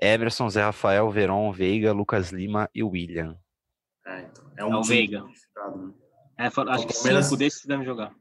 Emerson, 0.01 0.49
Zé 0.49 0.61
Rafael, 0.61 1.09
Veron, 1.09 1.51
Veiga, 1.51 1.91
Lucas 1.91 2.31
Lima 2.31 2.69
e 2.73 2.83
William. 2.83 3.37
É, 4.05 4.21
então. 4.21 4.51
É 4.57 4.65
um 4.65 4.73
é 4.73 4.77
o 4.77 4.83
Veiga. 4.83 5.23
Né? 5.23 5.31
É, 6.37 6.45
acho 6.45 6.87
que 6.87 6.93
Palmeiras... 6.93 7.25
cinco 7.25 7.37
desses 7.37 7.65
devem 7.65 7.85
jogar. 7.85 8.13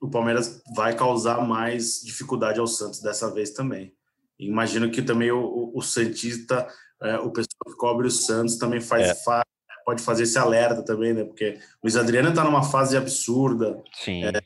O 0.00 0.10
Palmeiras 0.10 0.62
vai 0.74 0.94
causar 0.94 1.40
mais 1.46 2.00
dificuldade 2.02 2.60
ao 2.60 2.66
Santos 2.66 3.00
dessa 3.00 3.32
vez 3.32 3.50
também. 3.50 3.94
Imagino 4.38 4.90
que 4.90 5.00
também 5.00 5.30
o, 5.30 5.40
o, 5.40 5.78
o 5.78 5.82
Santista, 5.82 6.68
é, 7.02 7.16
o 7.18 7.30
pessoal 7.30 7.64
que 7.66 7.76
cobre 7.76 8.06
o 8.06 8.10
Santos 8.10 8.56
também 8.56 8.80
faz, 8.80 9.08
é. 9.08 9.14
faz, 9.14 9.44
pode 9.84 10.02
fazer 10.02 10.24
esse 10.24 10.38
alerta 10.38 10.84
também, 10.84 11.14
né? 11.14 11.24
Porque 11.24 11.58
o 11.82 11.86
Luiz 11.86 11.96
Adriano 11.96 12.28
está 12.28 12.44
numa 12.44 12.62
fase 12.62 12.96
absurda. 12.96 13.82
Sim. 13.94 14.24
É, 14.24 14.42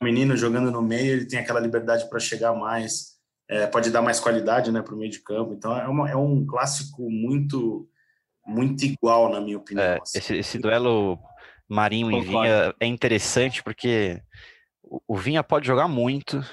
o 0.00 0.04
menino 0.04 0.36
jogando 0.36 0.70
no 0.70 0.82
meio, 0.82 1.12
ele 1.12 1.26
tem 1.26 1.38
aquela 1.38 1.60
liberdade 1.60 2.08
para 2.08 2.18
chegar 2.18 2.54
mais, 2.54 3.13
é, 3.54 3.66
pode 3.66 3.90
dar 3.90 4.02
mais 4.02 4.20
qualidade, 4.20 4.72
né, 4.72 4.82
para 4.82 4.94
o 4.94 4.98
meio 4.98 5.10
de 5.10 5.20
campo. 5.20 5.52
Então 5.52 5.76
é, 5.76 5.86
uma, 5.88 6.10
é 6.10 6.16
um 6.16 6.44
clássico 6.44 7.10
muito 7.10 7.88
muito 8.46 8.84
igual, 8.84 9.30
na 9.30 9.40
minha 9.40 9.56
opinião. 9.56 9.84
É, 9.84 9.98
assim. 10.02 10.18
esse, 10.18 10.36
esse 10.36 10.58
duelo 10.58 11.18
Marinho 11.68 12.10
Concordo. 12.10 12.26
e 12.26 12.30
Vinha 12.30 12.74
é 12.78 12.86
interessante 12.86 13.62
porque 13.62 14.20
o 15.08 15.16
Vinha 15.16 15.42
pode 15.42 15.66
jogar 15.66 15.88
muito, 15.88 16.44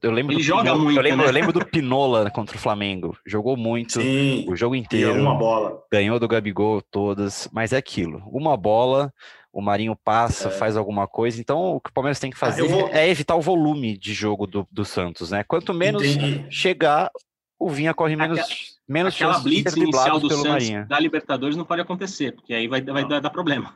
eu 0.00 0.12
lembro 0.12 0.32
Ele 0.32 0.42
joga 0.42 0.62
Pinola, 0.62 0.82
muito. 0.82 0.96
Eu 0.96 1.02
lembro, 1.02 1.18
né? 1.18 1.28
eu 1.28 1.32
lembro 1.32 1.52
do 1.52 1.66
Pinola 1.66 2.30
contra 2.30 2.56
o 2.56 2.60
Flamengo. 2.60 3.16
Jogou 3.26 3.56
muito 3.56 4.00
Sim, 4.00 4.46
o 4.48 4.54
jogo 4.54 4.74
inteiro. 4.74 5.20
uma 5.20 5.34
bola. 5.34 5.82
Ganhou 5.90 6.18
do 6.20 6.28
Gabigol 6.28 6.80
todas. 6.82 7.48
Mas 7.52 7.72
é 7.72 7.76
aquilo. 7.76 8.22
Uma 8.26 8.56
bola, 8.56 9.12
o 9.52 9.60
Marinho 9.60 9.94
passa, 9.94 10.48
é. 10.48 10.50
faz 10.50 10.76
alguma 10.76 11.06
coisa. 11.06 11.40
Então 11.40 11.76
o 11.76 11.80
que 11.80 11.90
o 11.90 11.92
Palmeiras 11.92 12.18
tem 12.18 12.30
que 12.30 12.36
ah, 12.36 12.40
fazer 12.40 12.64
ah, 12.64 12.68
vou... 12.68 12.88
é 12.88 13.08
evitar 13.08 13.36
o 13.36 13.40
volume 13.40 13.98
de 13.98 14.14
jogo 14.14 14.46
do, 14.46 14.66
do 14.70 14.84
Santos, 14.84 15.30
né? 15.30 15.44
Quanto 15.44 15.74
menos 15.74 16.02
Entendi. 16.02 16.46
chegar, 16.50 17.10
o 17.58 17.68
Vinha 17.68 17.92
corre 17.92 18.16
menos. 18.16 18.38
Aquela, 18.38 18.56
menos 18.88 19.14
aquela 19.14 19.38
blitz 19.38 19.76
inicial 19.76 20.18
do 20.18 20.30
Santos 20.30 20.48
Marinho. 20.48 20.88
da 20.88 20.98
Libertadores 20.98 21.56
não 21.56 21.64
pode 21.64 21.82
acontecer, 21.82 22.32
porque 22.32 22.54
aí 22.54 22.66
vai, 22.66 22.80
vai 22.80 23.06
dar, 23.06 23.20
dar 23.20 23.30
problema. 23.30 23.74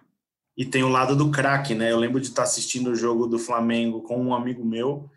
E 0.56 0.64
tem 0.64 0.82
o 0.82 0.88
lado 0.88 1.14
do 1.14 1.30
craque, 1.30 1.74
né? 1.74 1.92
Eu 1.92 1.98
lembro 1.98 2.18
de 2.18 2.28
estar 2.28 2.44
assistindo 2.44 2.90
o 2.90 2.96
jogo 2.96 3.26
do 3.26 3.38
Flamengo 3.38 4.00
com 4.00 4.18
um 4.18 4.34
amigo 4.34 4.64
meu 4.64 5.10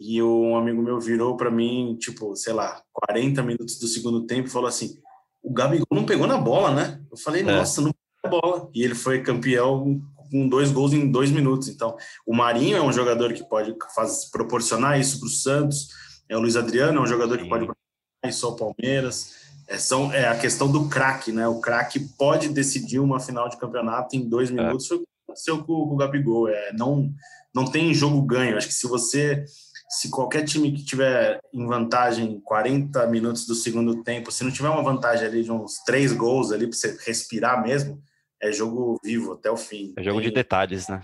e 0.00 0.20
um 0.20 0.56
amigo 0.56 0.82
meu 0.82 0.98
virou 0.98 1.36
para 1.36 1.50
mim, 1.50 1.96
tipo, 2.00 2.34
sei 2.34 2.52
lá, 2.52 2.82
40 2.92 3.40
minutos 3.44 3.78
do 3.78 3.86
segundo 3.86 4.26
tempo 4.26 4.48
e 4.48 4.50
falou 4.50 4.66
assim: 4.68 4.98
o 5.40 5.52
Gabigol 5.52 5.86
não 5.92 6.04
pegou 6.04 6.26
na 6.26 6.36
bola, 6.36 6.74
né? 6.74 7.00
Eu 7.08 7.16
falei, 7.16 7.42
é. 7.42 7.44
nossa, 7.44 7.80
não 7.80 7.94
na 8.24 8.30
bola. 8.30 8.70
E 8.74 8.82
ele 8.82 8.94
foi 8.94 9.22
campeão 9.22 10.00
com 10.30 10.48
dois 10.48 10.72
gols 10.72 10.92
em 10.92 11.10
dois 11.10 11.30
minutos. 11.30 11.68
Então, 11.68 11.96
o 12.26 12.34
Marinho 12.34 12.76
é 12.76 12.82
um 12.82 12.92
jogador 12.92 13.32
que 13.32 13.44
pode 13.44 13.74
faz, 13.94 14.30
proporcionar 14.30 14.98
isso 14.98 15.20
para 15.20 15.26
o 15.26 15.30
Santos. 15.30 15.88
É 16.28 16.36
o 16.36 16.40
Luiz 16.40 16.56
Adriano 16.56 16.98
é 16.98 17.02
um 17.02 17.06
jogador 17.06 17.38
que 17.38 17.48
pode 17.48 17.66
proporcionar 17.66 18.28
isso 18.28 18.46
ao 18.46 18.56
Palmeiras. 18.56 19.44
É, 19.68 19.78
são, 19.78 20.12
é 20.12 20.28
a 20.28 20.36
questão 20.36 20.70
do 20.70 20.88
craque, 20.88 21.30
né? 21.30 21.46
O 21.46 21.60
craque 21.60 22.00
pode 22.00 22.48
decidir 22.48 22.98
uma 22.98 23.20
final 23.20 23.48
de 23.48 23.56
campeonato 23.56 24.16
em 24.16 24.28
dois 24.28 24.50
é. 24.50 24.52
minutos. 24.52 24.86
É. 24.86 24.88
Foi 24.88 24.96
o 24.96 25.00
que 25.00 25.06
aconteceu 25.26 25.58
com, 25.58 25.88
com 25.88 25.94
o 25.94 25.96
Gabigol. 25.96 26.48
É, 26.48 26.72
não, 26.72 27.10
não 27.54 27.64
tem 27.64 27.94
jogo 27.94 28.20
ganho. 28.22 28.56
Acho 28.56 28.66
que 28.66 28.74
se 28.74 28.86
você 28.86 29.44
se 29.88 30.10
qualquer 30.10 30.44
time 30.44 30.72
que 30.72 30.84
tiver 30.84 31.38
em 31.52 31.66
vantagem 31.66 32.40
40 32.40 33.06
minutos 33.06 33.46
do 33.46 33.54
segundo 33.54 34.02
tempo, 34.02 34.32
se 34.32 34.42
não 34.42 34.50
tiver 34.50 34.68
uma 34.68 34.82
vantagem 34.82 35.26
ali 35.26 35.44
de 35.44 35.52
uns 35.52 35.78
três 35.84 36.12
gols 36.12 36.50
ali 36.50 36.66
para 36.66 36.76
você 36.76 36.96
respirar 37.06 37.62
mesmo, 37.62 38.02
é 38.40 38.52
jogo 38.52 38.98
vivo 39.02 39.32
até 39.32 39.50
o 39.50 39.56
fim. 39.56 39.94
É 39.96 40.02
jogo 40.02 40.20
de 40.20 40.30
detalhes, 40.30 40.88
né? 40.88 41.00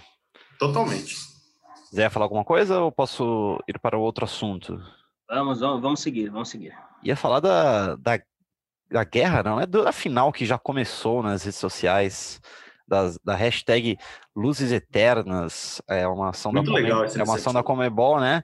Totalmente. 0.59 1.17
Zé, 1.95 2.09
falar 2.09 2.27
alguma 2.27 2.45
coisa 2.45 2.81
ou 2.81 2.93
posso 2.93 3.59
ir 3.67 3.79
para 3.79 3.99
o 3.99 4.03
outro 4.03 4.25
assunto? 4.25 4.81
Vamos, 5.29 5.61
vamos, 5.61 5.81
vamos 5.81 6.01
seguir, 6.01 6.29
vamos 6.29 6.49
seguir. 6.49 6.77
Ia 7.03 7.17
falar 7.17 7.41
da, 7.41 7.97
da, 7.97 8.21
da 8.91 9.05
guerra, 9.05 9.43
não 9.43 9.61
é 9.61 9.67
da 9.67 9.93
final 9.93 10.33
que 10.33 10.45
já 10.45 10.59
começou 10.59 11.23
nas 11.23 11.43
redes 11.43 11.59
sociais, 11.59 12.41
da, 12.87 13.13
da 13.25 13.35
hashtag 13.37 13.97
Luzes 14.37 14.73
Eternas, 14.73 15.81
é 15.89 16.07
uma 16.07 16.31
ação 16.31 16.53
Muito 16.53 16.67
da 16.67 16.75
legal 16.75 17.05
é 17.05 17.23
uma 17.23 17.37
ação 17.37 17.53
da 17.53 17.63
Comebol, 17.63 18.21
né? 18.21 18.43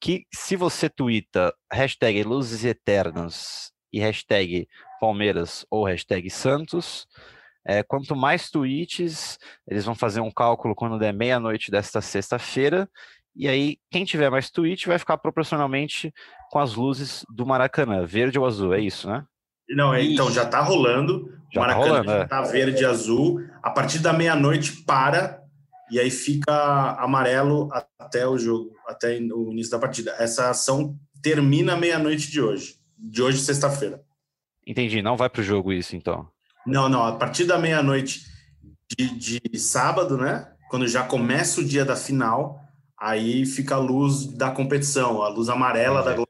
Que 0.00 0.26
se 0.32 0.54
você 0.54 0.88
twitta 0.88 1.54
hashtag 1.72 2.22
Luzes 2.22 2.64
Eternas 2.64 3.72
e 3.92 3.98
hashtag 3.98 4.68
Palmeiras 5.00 5.64
ou 5.70 5.84
hashtag 5.84 6.28
Santos, 6.30 7.06
é, 7.68 7.82
quanto 7.82 8.16
mais 8.16 8.50
tweets, 8.50 9.38
eles 9.68 9.84
vão 9.84 9.94
fazer 9.94 10.20
um 10.20 10.30
cálculo 10.30 10.74
quando 10.74 10.98
der 10.98 11.12
meia-noite 11.12 11.70
desta 11.70 12.00
sexta-feira, 12.00 12.88
e 13.36 13.46
aí 13.46 13.76
quem 13.90 14.06
tiver 14.06 14.30
mais 14.30 14.48
tweet 14.48 14.88
vai 14.88 14.98
ficar 14.98 15.18
proporcionalmente 15.18 16.12
com 16.50 16.58
as 16.58 16.74
luzes 16.74 17.26
do 17.28 17.44
Maracanã, 17.44 18.06
verde 18.06 18.38
ou 18.38 18.46
azul, 18.46 18.72
é 18.72 18.80
isso, 18.80 19.06
né? 19.06 19.22
Não, 19.68 19.92
é, 19.92 20.02
então 20.02 20.30
já 20.32 20.44
está 20.44 20.62
rolando. 20.62 21.30
Já 21.52 21.60
Maracanã 21.60 21.84
tá 21.84 21.90
rolando, 21.90 22.10
já 22.10 22.22
está 22.24 22.38
é. 22.38 22.50
verde 22.50 22.82
e 22.82 22.86
azul. 22.86 23.44
A 23.62 23.70
partir 23.70 23.98
da 23.98 24.14
meia-noite 24.14 24.82
para. 24.84 25.42
e 25.90 26.00
aí 26.00 26.10
fica 26.10 26.92
amarelo 26.98 27.68
até 27.98 28.26
o 28.26 28.38
jogo, 28.38 28.74
até 28.86 29.18
o 29.18 29.52
início 29.52 29.70
da 29.70 29.78
partida. 29.78 30.16
Essa 30.18 30.48
ação 30.48 30.96
termina 31.22 31.76
meia-noite 31.76 32.30
de 32.30 32.40
hoje, 32.40 32.76
de 32.96 33.22
hoje, 33.22 33.38
sexta-feira. 33.38 34.02
Entendi, 34.66 35.02
não 35.02 35.18
vai 35.18 35.28
para 35.28 35.42
o 35.42 35.44
jogo 35.44 35.70
isso, 35.70 35.94
então. 35.94 36.30
Não, 36.66 36.88
não, 36.88 37.04
a 37.06 37.12
partir 37.12 37.44
da 37.44 37.58
meia-noite 37.58 38.22
de, 38.96 39.40
de 39.40 39.58
sábado, 39.58 40.16
né? 40.16 40.48
Quando 40.70 40.86
já 40.86 41.02
começa 41.02 41.60
o 41.60 41.64
dia 41.64 41.84
da 41.84 41.96
final, 41.96 42.60
aí 42.98 43.46
fica 43.46 43.74
a 43.74 43.78
luz 43.78 44.26
da 44.26 44.50
competição, 44.50 45.22
a 45.22 45.28
luz 45.28 45.48
amarela 45.48 46.02
da 46.02 46.14
Globo. 46.14 46.28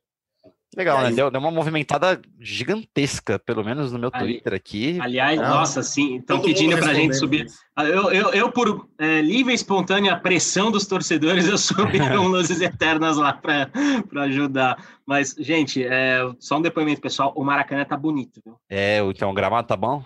Legal, 0.76 1.00
né? 1.00 1.10
Deu, 1.10 1.28
deu, 1.28 1.40
uma 1.40 1.50
movimentada 1.50 2.20
gigantesca, 2.38 3.36
pelo 3.36 3.64
menos 3.64 3.90
no 3.90 3.98
meu 3.98 4.10
Ali, 4.12 4.34
Twitter 4.34 4.54
aqui. 4.54 4.98
Aliás, 5.00 5.40
Não, 5.40 5.48
nossa, 5.48 5.82
sim, 5.82 6.18
estão 6.18 6.40
pedindo 6.40 6.78
para 6.78 6.92
a 6.92 6.94
gente 6.94 7.16
subir. 7.16 7.46
Eu, 7.78 8.12
eu, 8.12 8.30
eu 8.30 8.52
por 8.52 8.88
é, 8.96 9.20
livre 9.20 9.52
e 9.52 9.56
espontânea 9.56 10.16
pressão 10.16 10.70
dos 10.70 10.86
torcedores, 10.86 11.48
eu 11.48 11.58
subi 11.58 11.98
um 12.16 12.28
Luzes 12.28 12.60
Eternas 12.60 13.16
lá 13.16 13.32
para 13.32 13.68
ajudar. 14.22 14.80
Mas, 15.04 15.34
gente, 15.36 15.82
é, 15.82 16.20
só 16.38 16.58
um 16.58 16.62
depoimento 16.62 17.00
pessoal: 17.00 17.32
o 17.34 17.42
Maracanã 17.42 17.84
tá 17.84 17.96
bonito, 17.96 18.40
viu? 18.44 18.54
É, 18.70 19.00
então 19.00 19.30
o 19.30 19.34
gramado 19.34 19.66
tá 19.66 19.76
bom? 19.76 20.04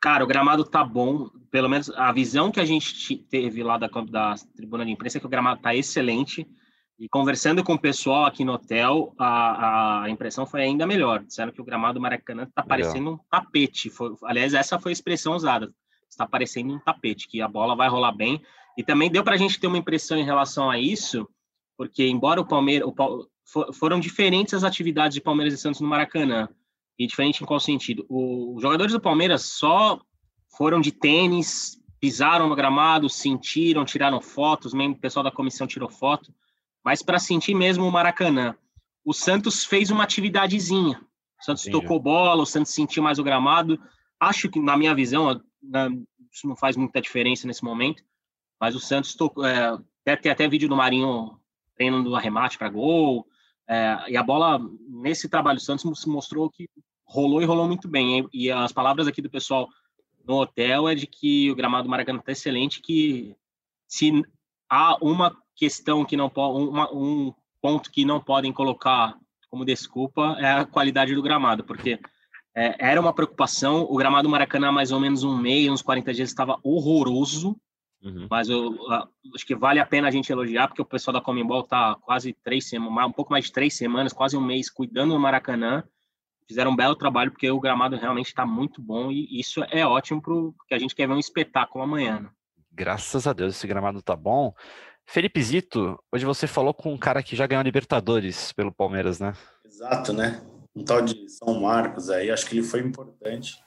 Cara, 0.00 0.22
o 0.22 0.26
gramado 0.26 0.64
tá 0.64 0.84
bom, 0.84 1.28
pelo 1.50 1.68
menos 1.68 1.90
a 1.90 2.12
visão 2.12 2.50
que 2.50 2.60
a 2.60 2.64
gente 2.64 3.16
teve 3.16 3.62
lá 3.62 3.78
da, 3.78 3.88
da 3.88 4.34
tribuna 4.54 4.84
de 4.84 4.92
imprensa 4.92 5.18
é 5.18 5.20
que 5.20 5.26
o 5.26 5.30
gramado 5.30 5.60
tá 5.60 5.74
excelente. 5.74 6.46
E 6.98 7.08
conversando 7.08 7.62
com 7.62 7.74
o 7.74 7.78
pessoal 7.78 8.24
aqui 8.24 8.44
no 8.44 8.52
hotel, 8.52 9.14
a, 9.18 10.04
a 10.04 10.10
impressão 10.10 10.46
foi 10.46 10.62
ainda 10.62 10.86
melhor. 10.86 11.22
Disseram 11.24 11.52
que 11.52 11.60
o 11.60 11.64
gramado 11.64 11.94
do 11.94 12.00
Maracanã 12.00 12.44
está 12.44 12.62
parecendo 12.62 13.12
um 13.12 13.18
tapete. 13.30 13.90
Foi, 13.90 14.14
aliás, 14.24 14.54
essa 14.54 14.78
foi 14.78 14.92
a 14.92 14.94
expressão 14.94 15.34
usada. 15.34 15.70
Está 16.08 16.26
parecendo 16.26 16.74
um 16.74 16.78
tapete, 16.78 17.28
que 17.28 17.42
a 17.42 17.48
bola 17.48 17.76
vai 17.76 17.88
rolar 17.88 18.12
bem. 18.12 18.40
E 18.78 18.82
também 18.82 19.10
deu 19.10 19.22
para 19.22 19.34
a 19.34 19.38
gente 19.38 19.60
ter 19.60 19.66
uma 19.66 19.76
impressão 19.76 20.16
em 20.16 20.24
relação 20.24 20.70
a 20.70 20.78
isso, 20.78 21.28
porque 21.76 22.06
embora 22.06 22.40
o 22.40 22.46
Palmeiras. 22.46 22.88
O, 22.88 23.26
foram 23.72 24.00
diferentes 24.00 24.54
as 24.54 24.64
atividades 24.64 25.14
de 25.14 25.20
Palmeiras 25.20 25.54
e 25.54 25.58
Santos 25.58 25.80
no 25.80 25.86
Maracanã. 25.86 26.48
E 26.98 27.06
diferente 27.06 27.42
em 27.42 27.46
qual 27.46 27.60
sentido? 27.60 28.06
O, 28.08 28.56
os 28.56 28.62
jogadores 28.62 28.92
do 28.92 29.00
Palmeiras 29.00 29.44
só 29.44 30.00
foram 30.56 30.80
de 30.80 30.92
tênis, 30.92 31.78
pisaram 32.00 32.48
no 32.48 32.56
gramado, 32.56 33.08
sentiram, 33.08 33.84
tiraram 33.84 34.20
fotos, 34.20 34.72
mesmo 34.72 34.94
o 34.94 34.98
pessoal 34.98 35.24
da 35.24 35.30
comissão 35.30 35.66
tirou 35.66 35.88
foto 35.88 36.32
mas 36.86 37.02
para 37.02 37.18
sentir 37.18 37.52
mesmo 37.52 37.84
o 37.84 37.90
Maracanã. 37.90 38.54
O 39.04 39.12
Santos 39.12 39.64
fez 39.64 39.90
uma 39.90 40.04
atividadezinha. 40.04 41.00
O 41.36 41.44
Santos 41.44 41.64
Sim, 41.64 41.72
tocou 41.72 41.98
bola, 41.98 42.40
o 42.40 42.46
Santos 42.46 42.72
sentiu 42.72 43.02
mais 43.02 43.18
o 43.18 43.24
gramado. 43.24 43.76
Acho 44.20 44.48
que, 44.48 44.60
na 44.60 44.76
minha 44.76 44.94
visão, 44.94 45.42
isso 46.30 46.46
não 46.46 46.54
faz 46.54 46.76
muita 46.76 47.00
diferença 47.00 47.44
nesse 47.44 47.64
momento, 47.64 48.04
mas 48.60 48.76
o 48.76 48.78
Santos 48.78 49.16
tocou. 49.16 49.44
É, 49.44 49.76
tem 50.16 50.30
até 50.30 50.46
vídeo 50.46 50.68
do 50.68 50.76
Marinho 50.76 51.36
treinando 51.74 52.14
arremate 52.14 52.56
para 52.56 52.68
gol. 52.68 53.26
É, 53.68 54.10
e 54.10 54.16
a 54.16 54.22
bola, 54.22 54.60
nesse 54.88 55.28
trabalho 55.28 55.58
do 55.58 55.62
Santos, 55.62 56.04
mostrou 56.06 56.50
que 56.50 56.68
rolou 57.04 57.42
e 57.42 57.44
rolou 57.44 57.66
muito 57.66 57.88
bem. 57.88 58.28
E 58.32 58.50
as 58.50 58.72
palavras 58.72 59.06
aqui 59.06 59.20
do 59.22 59.30
pessoal 59.30 59.68
no 60.26 60.40
hotel 60.40 60.88
é 60.88 60.94
de 60.94 61.06
que 61.06 61.50
o 61.50 61.54
gramado 61.54 61.84
do 61.84 61.90
Maracanã 61.90 62.18
está 62.18 62.32
excelente, 62.32 62.80
que 62.80 63.34
se 63.86 64.24
há 64.68 64.96
uma 65.00 65.36
questão 65.54 66.04
que 66.04 66.16
não 66.16 66.28
pode, 66.28 66.58
um 66.94 67.32
ponto 67.60 67.90
que 67.90 68.04
não 68.04 68.20
podem 68.20 68.52
colocar 68.52 69.16
como 69.48 69.64
desculpa 69.64 70.36
é 70.38 70.52
a 70.52 70.64
qualidade 70.66 71.14
do 71.14 71.22
gramado, 71.22 71.64
porque 71.64 71.98
é, 72.54 72.74
era 72.78 73.00
uma 73.00 73.12
preocupação. 73.12 73.86
O 73.88 73.96
gramado 73.96 74.28
do 74.28 74.30
Maracanã, 74.30 74.72
mais 74.72 74.90
ou 74.92 75.00
menos 75.00 75.22
um 75.22 75.36
mês, 75.36 75.70
uns 75.70 75.82
40 75.82 76.12
dias, 76.12 76.28
estava 76.28 76.58
horroroso. 76.62 77.56
Uhum. 78.06 78.28
Mas 78.30 78.48
eu, 78.48 78.78
acho 79.34 79.44
que 79.44 79.56
vale 79.56 79.80
a 79.80 79.86
pena 79.86 80.06
a 80.06 80.10
gente 80.12 80.30
elogiar, 80.30 80.68
porque 80.68 80.80
o 80.80 80.86
pessoal 80.86 81.14
da 81.14 81.20
Comembol 81.20 81.62
está 81.62 81.96
quase 81.96 82.32
três 82.44 82.68
semanas, 82.68 83.10
um 83.10 83.12
pouco 83.12 83.32
mais 83.32 83.46
de 83.46 83.52
três 83.52 83.76
semanas, 83.76 84.12
quase 84.12 84.36
um 84.36 84.40
mês, 84.40 84.70
cuidando 84.70 85.12
do 85.12 85.18
Maracanã. 85.18 85.82
Fizeram 86.48 86.70
um 86.70 86.76
belo 86.76 86.94
trabalho, 86.94 87.32
porque 87.32 87.50
o 87.50 87.58
gramado 87.58 87.96
realmente 87.96 88.28
está 88.28 88.46
muito 88.46 88.80
bom 88.80 89.10
e 89.10 89.40
isso 89.40 89.64
é 89.68 89.84
ótimo, 89.84 90.22
porque 90.22 90.72
a 90.72 90.78
gente 90.78 90.94
quer 90.94 91.08
ver 91.08 91.14
um 91.14 91.18
espetáculo 91.18 91.82
amanhã. 91.82 92.20
Né? 92.20 92.30
Graças 92.70 93.26
a 93.26 93.32
Deus, 93.32 93.56
esse 93.56 93.66
gramado 93.66 94.00
tá 94.00 94.14
bom. 94.14 94.54
Felipe 95.04 95.42
Zito, 95.42 95.98
hoje 96.12 96.24
você 96.24 96.46
falou 96.46 96.72
com 96.72 96.94
um 96.94 96.98
cara 96.98 97.24
que 97.24 97.34
já 97.34 97.48
ganhou 97.48 97.60
a 97.60 97.64
Libertadores 97.64 98.52
pelo 98.52 98.72
Palmeiras, 98.72 99.18
né? 99.18 99.32
Exato, 99.64 100.12
né? 100.12 100.40
Um 100.74 100.84
tal 100.84 101.02
de 101.02 101.28
São 101.28 101.60
Marcos 101.60 102.10
aí, 102.10 102.30
acho 102.30 102.46
que 102.46 102.58
ele 102.58 102.66
foi 102.66 102.80
importante 102.80 103.65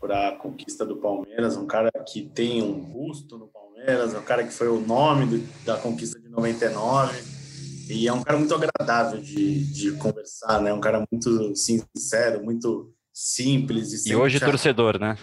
para 0.00 0.28
a 0.28 0.36
conquista 0.36 0.84
do 0.84 0.96
Palmeiras, 0.96 1.56
um 1.56 1.66
cara 1.66 1.90
que 2.06 2.22
tem 2.22 2.62
um 2.62 2.78
busto 2.78 3.38
no 3.38 3.48
Palmeiras, 3.48 4.14
um 4.14 4.22
cara 4.22 4.44
que 4.44 4.52
foi 4.52 4.68
o 4.68 4.80
nome 4.80 5.26
do, 5.26 5.64
da 5.64 5.76
conquista 5.76 6.20
de 6.20 6.28
99 6.28 7.36
e 7.88 8.08
é 8.08 8.12
um 8.12 8.22
cara 8.22 8.38
muito 8.38 8.54
agradável 8.54 9.20
de, 9.20 9.64
de 9.72 9.92
conversar, 9.92 10.60
né? 10.60 10.72
Um 10.72 10.80
cara 10.80 11.06
muito 11.10 11.54
sincero, 11.54 12.42
muito 12.42 12.92
simples. 13.12 14.06
E, 14.06 14.10
e 14.10 14.16
hoje 14.16 14.40
torcedor, 14.40 14.98
né? 14.98 15.16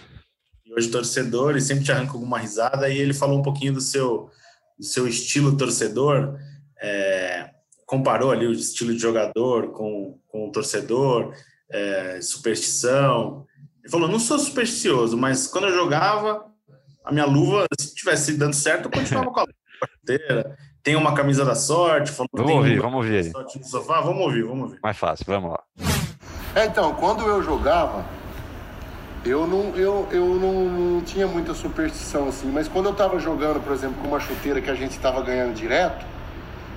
E 0.64 0.72
hoje 0.72 0.88
torcedor 0.90 1.56
e 1.56 1.60
sempre 1.60 1.84
te 1.84 1.92
arranca 1.92 2.12
alguma 2.12 2.38
risada 2.38 2.88
e 2.88 2.98
ele 2.98 3.12
falou 3.12 3.38
um 3.38 3.42
pouquinho 3.42 3.74
do 3.74 3.80
seu 3.80 4.30
do 4.78 4.84
seu 4.84 5.06
estilo 5.06 5.56
torcedor, 5.56 6.36
é, 6.82 7.50
comparou 7.86 8.30
ali 8.32 8.46
o 8.46 8.52
estilo 8.52 8.92
de 8.92 8.98
jogador 8.98 9.70
com, 9.72 10.18
com 10.26 10.48
o 10.48 10.52
torcedor, 10.52 11.32
é, 11.70 12.20
superstição. 12.20 13.46
Ele 13.84 13.90
falou: 13.90 14.08
não 14.08 14.18
sou 14.18 14.38
supersticioso, 14.38 15.14
mas 15.16 15.46
quando 15.46 15.68
eu 15.68 15.74
jogava, 15.74 16.46
a 17.04 17.12
minha 17.12 17.26
luva, 17.26 17.66
se 17.78 17.94
tivesse 17.94 18.32
dando 18.32 18.54
certo, 18.54 18.86
eu 18.86 18.90
continuava 18.90 19.30
com 19.30 19.40
a 19.40 19.42
luva 19.42 20.56
Tem 20.82 20.96
uma 20.96 21.14
camisa 21.14 21.44
da 21.44 21.54
sorte. 21.54 22.10
Falou, 22.10 22.30
vamos 22.32 22.52
ouvir, 22.52 22.80
vamos 22.80 23.04
ouvir. 23.04 23.32
No 23.34 23.64
sofá. 23.64 24.00
Vamos 24.00 24.22
ouvir, 24.22 24.42
vamos 24.42 24.62
ouvir. 24.62 24.78
Mais 24.82 24.96
fácil, 24.96 25.26
vamos 25.28 25.50
lá. 25.50 25.62
É, 26.54 26.64
então, 26.64 26.94
quando 26.94 27.26
eu 27.26 27.42
jogava, 27.42 28.06
eu 29.22 29.46
não, 29.46 29.76
eu, 29.76 30.08
eu 30.10 30.26
não, 30.36 30.64
não, 30.70 31.00
tinha 31.02 31.26
muita 31.26 31.52
superstição 31.52 32.28
assim, 32.28 32.50
mas 32.50 32.68
quando 32.68 32.86
eu 32.86 32.92
estava 32.92 33.18
jogando, 33.18 33.62
por 33.62 33.72
exemplo, 33.72 34.00
com 34.00 34.08
uma 34.08 34.20
chuteira 34.20 34.62
que 34.62 34.70
a 34.70 34.74
gente 34.74 34.92
estava 34.92 35.20
ganhando 35.20 35.54
direto, 35.54 36.06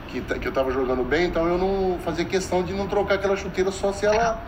que, 0.08 0.20
que 0.22 0.48
eu 0.48 0.50
estava 0.50 0.72
jogando 0.72 1.04
bem, 1.04 1.28
então 1.28 1.48
eu 1.48 1.58
não 1.58 2.00
fazia 2.00 2.26
questão 2.26 2.64
de 2.64 2.74
não 2.74 2.88
trocar 2.88 3.16
aquela 3.16 3.38
chuteira 3.38 3.72
só 3.72 3.94
se 3.94 4.06
ela 4.06 4.42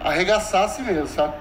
arregaçasse 0.00 0.82
mesmo, 0.82 1.06
sabe? 1.06 1.34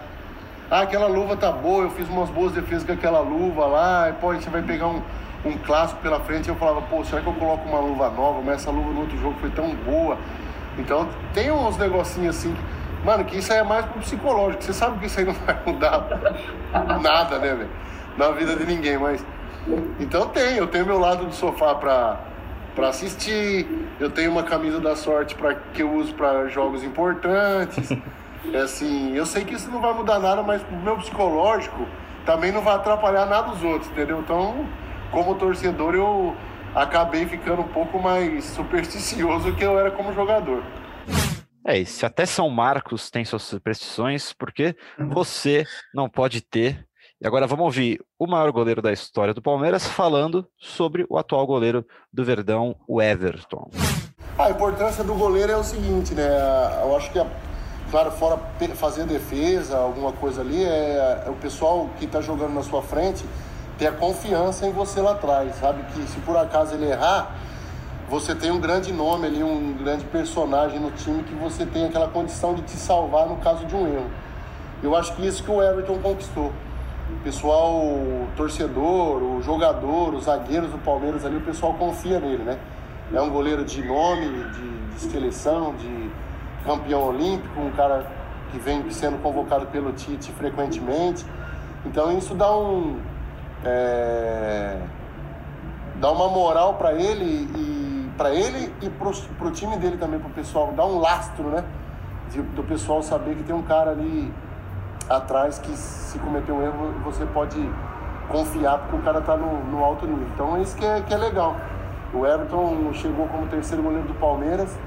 Ah, 0.70 0.82
aquela 0.82 1.08
luva 1.08 1.36
tá 1.36 1.52
boa, 1.52 1.84
eu 1.84 1.90
fiz 1.92 2.08
umas 2.10 2.30
boas 2.30 2.52
defesas 2.52 2.84
com 2.84 2.92
aquela 2.92 3.20
luva 3.20 3.66
lá, 3.66 4.10
e 4.10 4.14
pô, 4.14 4.30
a 4.30 4.36
gente 4.36 4.50
vai 4.50 4.62
pegar 4.62 4.88
um, 4.88 5.02
um 5.44 5.58
clássico 5.58 6.00
pela 6.02 6.20
frente, 6.20 6.48
eu 6.48 6.56
falava, 6.56 6.82
pô, 6.84 7.04
será 7.04 7.22
que 7.22 7.28
eu 7.28 7.34
coloco 7.34 7.68
uma 7.68 7.80
luva 7.80 8.10
nova? 8.10 8.42
Mas 8.42 8.62
essa 8.62 8.72
luva 8.72 8.92
no 8.92 9.02
outro 9.02 9.18
jogo 9.18 9.36
foi 9.40 9.50
tão 9.50 9.74
boa. 9.76 10.18
Então 10.78 11.10
tem 11.34 11.52
uns 11.52 11.78
negocinhos 11.78 12.38
assim 12.38 12.56
Mano, 13.04 13.24
que 13.24 13.38
isso 13.38 13.52
aí 13.54 13.60
é 13.60 13.64
mais 13.64 13.86
pro 13.86 14.00
psicológico. 14.02 14.64
Você 14.64 14.74
sabe 14.74 15.00
que 15.00 15.06
isso 15.06 15.20
aí 15.20 15.26
não 15.26 15.34
vai 15.34 15.58
mudar 15.66 16.06
nada, 17.02 17.40
né, 17.40 17.56
velho? 17.56 17.70
Na 18.18 18.32
vida 18.32 18.56
de 18.56 18.66
ninguém, 18.66 18.98
mas. 18.98 19.26
Então 20.00 20.28
tem, 20.28 20.58
eu 20.58 20.68
tenho 20.68 20.86
meu 20.86 21.00
lado 21.00 21.26
do 21.26 21.34
sofá 21.34 21.76
pra, 21.76 22.20
pra 22.76 22.90
assistir, 22.90 23.68
eu 24.00 24.10
tenho 24.10 24.32
uma 24.32 24.44
camisa 24.44 24.80
da 24.80 24.96
sorte 24.96 25.36
pra, 25.36 25.54
que 25.74 25.84
eu 25.84 25.92
uso 25.94 26.14
para 26.14 26.48
jogos 26.48 26.84
importantes. 26.84 27.90
É 28.54 28.58
assim, 28.60 29.16
eu 29.16 29.26
sei 29.26 29.44
que 29.44 29.54
isso 29.54 29.70
não 29.70 29.82
vai 29.82 29.94
mudar 29.94 30.20
nada, 30.20 30.42
mas 30.42 30.62
pro 30.64 30.78
meu 30.78 30.98
psicológico 30.98 31.86
também 32.26 32.52
não 32.52 32.62
vai 32.62 32.76
atrapalhar 32.76 33.26
nada 33.26 33.52
os 33.52 33.64
outros, 33.64 33.90
entendeu? 33.92 34.20
Então, 34.20 34.66
como 35.12 35.36
torcedor, 35.36 35.96
eu 35.96 36.36
acabei 36.74 37.26
ficando 37.26 37.62
um 37.62 37.68
pouco 37.68 38.00
mais 38.00 38.46
supersticioso 38.46 39.56
que 39.56 39.64
eu 39.64 39.78
era 39.78 39.92
como 39.92 40.14
jogador. 40.14 40.64
É, 41.66 41.78
e 41.78 41.86
se 41.86 42.06
até 42.06 42.26
São 42.26 42.50
Marcos 42.50 43.12
tem 43.12 43.26
suas 43.26 43.44
superstições, 43.44 44.34
porque 44.34 44.76
você 45.12 45.66
não 45.94 46.10
pode 46.10 46.42
ter. 46.42 46.86
E 47.22 47.28
agora 47.28 47.46
vamos 47.46 47.66
ouvir 47.66 48.00
o 48.18 48.26
maior 48.26 48.50
goleiro 48.52 48.82
da 48.82 48.94
história 48.94 49.34
do 49.34 49.42
Palmeiras 49.42 49.86
falando 49.86 50.48
sobre 50.58 51.06
o 51.10 51.18
atual 51.18 51.46
goleiro 51.46 51.86
do 52.14 52.24
Verdão, 52.24 52.76
o 52.88 53.02
Everton. 53.02 53.70
A 54.38 54.50
importância 54.50 55.04
do 55.04 55.14
goleiro 55.14 55.52
é 55.52 55.58
o 55.58 55.64
seguinte, 55.64 56.14
né? 56.14 56.30
Eu 56.82 56.96
acho 56.96 57.12
que, 57.12 57.20
claro, 57.90 58.12
fora 58.12 58.40
fazer 58.76 59.06
defesa, 59.06 59.78
alguma 59.78 60.12
coisa 60.12 60.42
ali, 60.42 60.64
é, 60.64 61.24
é 61.26 61.30
o 61.30 61.36
pessoal 61.36 61.90
que 61.98 62.06
está 62.06 62.22
jogando 62.22 62.54
na 62.54 62.64
sua 62.64 62.82
frente 62.82 63.26
ter 63.78 63.88
a 63.88 63.92
confiança 63.94 64.68
em 64.68 64.72
você 64.72 65.00
lá 65.00 65.12
atrás, 65.12 65.56
sabe? 65.56 65.82
Que 65.94 66.02
se 66.08 66.20
por 66.20 66.36
acaso 66.36 66.76
ele 66.76 66.90
errar, 66.92 67.34
você 68.10 68.36
tem 68.36 68.52
um 68.52 68.60
grande 68.60 68.92
nome 68.92 69.28
ali, 69.28 69.42
um 69.42 69.74
grande 69.74 70.04
personagem 70.06 70.80
no 70.80 70.92
time 70.92 71.24
que 71.24 71.34
você 71.36 71.66
tem 71.66 71.86
aquela 71.86 72.10
condição 72.10 72.54
de 72.54 72.62
te 72.64 72.76
salvar 72.76 73.28
no 73.28 73.38
caso 73.38 73.66
de 73.66 73.76
um 73.76 73.88
erro. 73.88 74.10
Eu 74.84 74.96
acho 74.96 75.16
que 75.16 75.26
isso 75.26 75.44
que 75.44 75.50
o 75.50 75.62
Everton 75.62 76.00
conquistou. 76.00 76.52
O 77.10 77.24
pessoal, 77.24 77.76
o 77.76 78.28
torcedor, 78.36 79.24
o 79.24 79.42
jogador, 79.42 80.14
os 80.14 80.26
zagueiros 80.26 80.72
do 80.72 80.78
Palmeiras 80.80 81.26
ali, 81.26 81.38
o 81.38 81.42
pessoal 81.42 81.74
confia 81.74 82.20
nele, 82.20 82.44
né? 82.44 82.60
É 83.14 83.22
um 83.22 83.30
goleiro 83.30 83.64
de 83.64 83.82
nome, 83.84 84.28
de, 84.28 84.86
de 84.94 85.00
seleção, 85.00 85.74
de 85.76 86.09
campeão 86.66 87.02
olímpico, 87.08 87.60
um 87.60 87.72
cara 87.72 88.06
que 88.52 88.60
vem 88.60 88.90
sendo 88.90 89.22
convocado 89.22 89.68
pelo 89.68 89.92
Tite 89.94 90.32
frequentemente. 90.32 91.26
Então 91.86 92.12
isso 92.18 92.34
dá 92.36 92.56
um. 92.56 93.00
É 93.64 94.78
dar 96.00 96.12
uma 96.12 96.30
moral 96.30 96.76
para 96.76 96.94
ele 96.94 97.50
e 97.56 98.10
para 98.18 98.34
ele 98.34 98.74
e 98.82 98.90
pro, 98.90 99.12
pro 99.38 99.52
time 99.52 99.78
dele 99.78 99.98
também, 99.98 100.20
pro 100.20 100.30
pessoal, 100.30 100.74
dar 100.76 100.86
um 100.86 101.00
lastro, 101.00 101.46
né? 101.50 101.64
De, 102.32 102.42
do 102.42 102.64
pessoal 102.64 103.02
saber 103.02 103.36
que 103.36 103.44
tem 103.44 103.56
um 103.56 103.62
cara 103.62 103.92
ali 103.92 104.32
atrás 105.10 105.58
que 105.58 105.72
se 105.76 106.18
cometer 106.20 106.52
um 106.52 106.62
erro 106.62 106.94
você 107.04 107.26
pode 107.26 107.58
confiar 108.30 108.78
porque 108.80 108.96
o 108.98 109.02
cara 109.02 109.22
tá 109.22 109.36
no, 109.36 109.64
no 109.66 109.84
alto 109.84 110.06
nível. 110.06 110.28
Então 110.34 110.56
é 110.58 110.62
isso 110.62 110.76
que 110.76 110.86
é, 110.86 111.02
que 111.02 111.14
é 111.14 111.18
legal. 111.18 111.56
O 112.14 112.26
Everton 112.26 112.92
chegou 112.94 113.28
como 113.28 113.48
terceiro 113.48 113.84
goleiro 113.84 114.08
do 114.08 114.14
Palmeiras, 114.16 114.78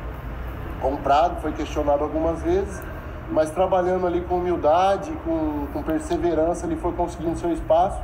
comprado, 0.82 1.40
foi 1.40 1.52
questionado 1.52 2.02
algumas 2.02 2.42
vezes, 2.42 2.82
mas 3.30 3.50
trabalhando 3.50 4.06
ali 4.06 4.20
com 4.20 4.36
humildade, 4.36 5.12
com, 5.24 5.66
com 5.72 5.82
perseverança, 5.82 6.66
ele 6.66 6.76
foi 6.76 6.92
conseguindo 6.92 7.38
seu 7.38 7.52
espaço 7.52 7.98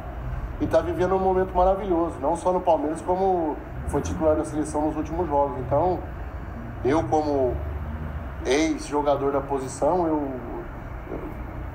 e 0.61 0.65
está 0.65 0.81
vivendo 0.81 1.15
um 1.15 1.19
momento 1.19 1.55
maravilhoso, 1.55 2.15
não 2.21 2.37
só 2.37 2.53
no 2.53 2.61
Palmeiras, 2.61 3.03
como 3.03 3.57
foi 3.89 4.01
titular 4.01 4.37
da 4.37 4.45
seleção 4.45 4.87
nos 4.87 4.97
últimos 4.97 5.29
jogos. 5.29 5.59
Então, 5.59 5.99
eu 6.85 7.03
como 7.05 7.55
ex-jogador 8.47 9.33
da 9.33 9.41
posição, 9.41 10.07
eu 10.07 10.31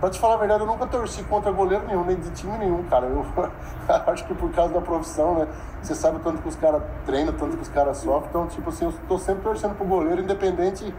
Pra 0.03 0.09
te 0.09 0.19
falar 0.19 0.33
a 0.33 0.37
verdade, 0.37 0.59
eu 0.59 0.67
nunca 0.67 0.85
torci 0.85 1.23
contra 1.23 1.49
goleiro 1.49 1.87
nenhum, 1.87 2.03
nem 2.03 2.17
de 2.17 2.29
time 2.31 2.57
nenhum, 2.57 2.83
cara. 2.89 3.05
Eu 3.05 3.25
acho 4.07 4.25
que 4.25 4.33
por 4.33 4.51
causa 4.51 4.73
da 4.73 4.81
profissão, 4.81 5.35
né? 5.35 5.47
Você 5.81 5.95
sabe 5.95 6.19
tanto 6.19 6.41
que 6.41 6.49
os 6.49 6.57
caras 6.57 6.83
treinam, 7.05 7.31
tanto 7.31 7.55
que 7.55 7.61
os 7.61 7.69
caras 7.69 7.99
sofrem. 7.99 8.27
Então, 8.27 8.45
tipo 8.47 8.67
assim, 8.67 8.83
eu 8.83 8.93
tô 9.07 9.17
sempre 9.17 9.43
torcendo 9.43 9.77
pro 9.77 9.85
goleiro, 9.85 10.21
independente 10.21 10.93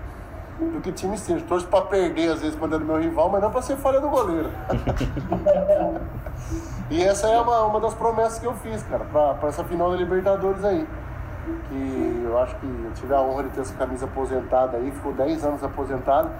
do 0.58 0.80
que 0.80 0.90
time 0.90 1.18
seja. 1.18 1.44
Torço 1.44 1.66
pra 1.66 1.82
perder, 1.82 2.32
às 2.32 2.40
vezes, 2.40 2.58
quando 2.58 2.76
é 2.76 2.78
do 2.78 2.86
meu 2.86 2.96
rival, 2.96 3.28
mas 3.28 3.42
não 3.42 3.50
pra 3.50 3.60
ser 3.60 3.76
falha 3.76 4.00
do 4.00 4.08
goleiro. 4.08 4.48
e 6.88 7.04
essa 7.04 7.28
é 7.28 7.38
uma, 7.38 7.60
uma 7.64 7.80
das 7.80 7.92
promessas 7.92 8.38
que 8.38 8.46
eu 8.46 8.54
fiz, 8.54 8.82
cara, 8.84 9.04
pra, 9.04 9.34
pra 9.34 9.50
essa 9.50 9.62
final 9.64 9.90
da 9.90 9.98
Libertadores 9.98 10.64
aí. 10.64 10.88
Que 11.68 12.22
eu 12.24 12.38
acho 12.38 12.56
que 12.56 12.64
eu 12.64 12.92
tive 12.94 13.12
a 13.12 13.20
honra 13.20 13.42
de 13.42 13.50
ter 13.50 13.60
essa 13.60 13.74
camisa 13.74 14.06
aposentada 14.06 14.78
aí, 14.78 14.90
ficou 14.90 15.12
10 15.12 15.44
anos 15.44 15.62
aposentado. 15.62 16.30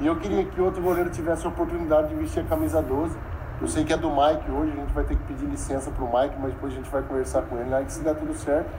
E 0.00 0.06
eu 0.06 0.16
queria 0.18 0.44
que 0.46 0.58
outro 0.60 0.80
goleiro 0.80 1.10
tivesse 1.10 1.44
a 1.46 1.50
oportunidade 1.50 2.08
de 2.08 2.14
vestir 2.14 2.40
a 2.40 2.44
camisa 2.44 2.80
12. 2.80 3.14
Eu 3.60 3.68
sei 3.68 3.84
que 3.84 3.92
é 3.92 3.96
do 3.98 4.08
Mike 4.08 4.50
hoje, 4.50 4.72
a 4.72 4.76
gente 4.76 4.92
vai 4.94 5.04
ter 5.04 5.14
que 5.14 5.22
pedir 5.24 5.44
licença 5.44 5.90
pro 5.90 6.06
Mike, 6.06 6.34
mas 6.38 6.54
depois 6.54 6.72
a 6.72 6.76
gente 6.76 6.88
vai 6.88 7.02
conversar 7.02 7.42
com 7.42 7.58
ele 7.58 7.68
lá, 7.68 7.84
que 7.84 7.92
se 7.92 8.02
der 8.02 8.14
tudo 8.14 8.32
certo, 8.32 8.70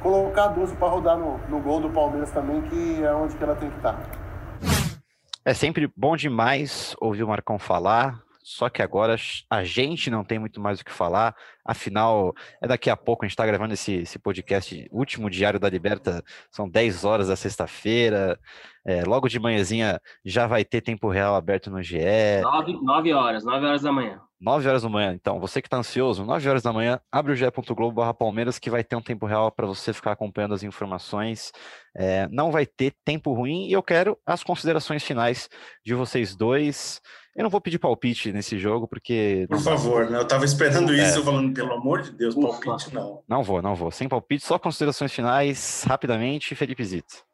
colocar 0.00 0.44
a 0.44 0.48
12 0.48 0.74
para 0.76 0.88
rodar 0.88 1.18
no, 1.18 1.36
no 1.48 1.60
gol 1.60 1.80
do 1.80 1.90
Palmeiras 1.90 2.30
também, 2.30 2.62
que 2.62 3.02
é 3.02 3.12
onde 3.12 3.36
que 3.36 3.44
ela 3.44 3.54
tem 3.54 3.68
que 3.68 3.76
estar. 3.76 3.92
Tá. 3.92 4.96
É 5.44 5.52
sempre 5.52 5.92
bom 5.94 6.16
demais 6.16 6.96
ouvir 6.98 7.22
o 7.22 7.28
Marcão 7.28 7.58
falar, 7.58 8.18
só 8.42 8.70
que 8.70 8.80
agora 8.80 9.16
a 9.50 9.64
gente 9.64 10.08
não 10.08 10.24
tem 10.24 10.38
muito 10.38 10.60
mais 10.60 10.80
o 10.80 10.84
que 10.84 10.92
falar. 10.92 11.34
Afinal, 11.64 12.32
é 12.62 12.66
daqui 12.66 12.88
a 12.88 12.96
pouco, 12.96 13.24
a 13.24 13.26
gente 13.26 13.34
está 13.34 13.44
gravando 13.44 13.74
esse, 13.74 13.92
esse 13.92 14.18
podcast, 14.18 14.88
último 14.90 15.28
diário 15.28 15.60
da 15.60 15.68
Liberta, 15.68 16.24
são 16.50 16.66
10 16.66 17.04
horas 17.04 17.28
da 17.28 17.36
sexta-feira. 17.36 18.38
É, 18.86 19.02
logo 19.04 19.28
de 19.28 19.40
manhãzinha 19.40 20.00
já 20.24 20.46
vai 20.46 20.64
ter 20.64 20.80
tempo 20.80 21.10
real 21.10 21.34
aberto 21.34 21.70
no 21.70 21.82
GE. 21.82 21.98
9, 22.40 22.72
9 22.80 23.12
horas, 23.12 23.44
9 23.44 23.66
horas 23.66 23.82
da 23.82 23.90
manhã. 23.90 24.20
9 24.40 24.68
horas 24.68 24.82
da 24.82 24.88
manhã, 24.88 25.14
então, 25.14 25.40
você 25.40 25.62
que 25.62 25.66
está 25.66 25.78
ansioso, 25.78 26.24
9 26.24 26.48
horas 26.48 26.62
da 26.62 26.72
manhã, 26.72 27.00
abre 27.10 27.32
o 27.32 27.34
ge.globo 27.34 28.14
Palmeiras 28.14 28.58
que 28.58 28.70
vai 28.70 28.84
ter 28.84 28.94
um 28.94 29.00
tempo 29.00 29.26
real 29.26 29.50
para 29.50 29.66
você 29.66 29.92
ficar 29.92 30.12
acompanhando 30.12 30.54
as 30.54 30.62
informações. 30.62 31.52
É, 31.96 32.28
não 32.30 32.50
vai 32.50 32.66
ter 32.66 32.92
tempo 33.04 33.32
ruim 33.32 33.66
e 33.66 33.72
eu 33.72 33.82
quero 33.82 34.16
as 34.26 34.44
considerações 34.44 35.02
finais 35.02 35.48
de 35.84 35.94
vocês 35.94 36.36
dois. 36.36 37.00
Eu 37.34 37.42
não 37.42 37.50
vou 37.50 37.60
pedir 37.60 37.78
palpite 37.78 38.32
nesse 38.32 38.58
jogo, 38.58 38.86
porque. 38.86 39.46
Por 39.48 39.60
favor, 39.60 40.08
né? 40.08 40.18
Eu 40.18 40.26
tava 40.26 40.44
esperando 40.44 40.92
é. 40.92 41.02
isso, 41.02 41.24
falando, 41.24 41.52
pelo 41.52 41.72
amor 41.72 42.02
de 42.02 42.12
Deus, 42.12 42.36
Ufa. 42.36 42.60
palpite 42.66 42.94
não. 42.94 43.22
Não 43.28 43.42
vou, 43.42 43.60
não 43.60 43.74
vou. 43.74 43.90
Sem 43.90 44.08
palpite, 44.08 44.44
só 44.44 44.58
considerações 44.58 45.12
finais, 45.12 45.84
rapidamente, 45.86 46.54
Felipe 46.54 46.84
Zito. 46.84 47.26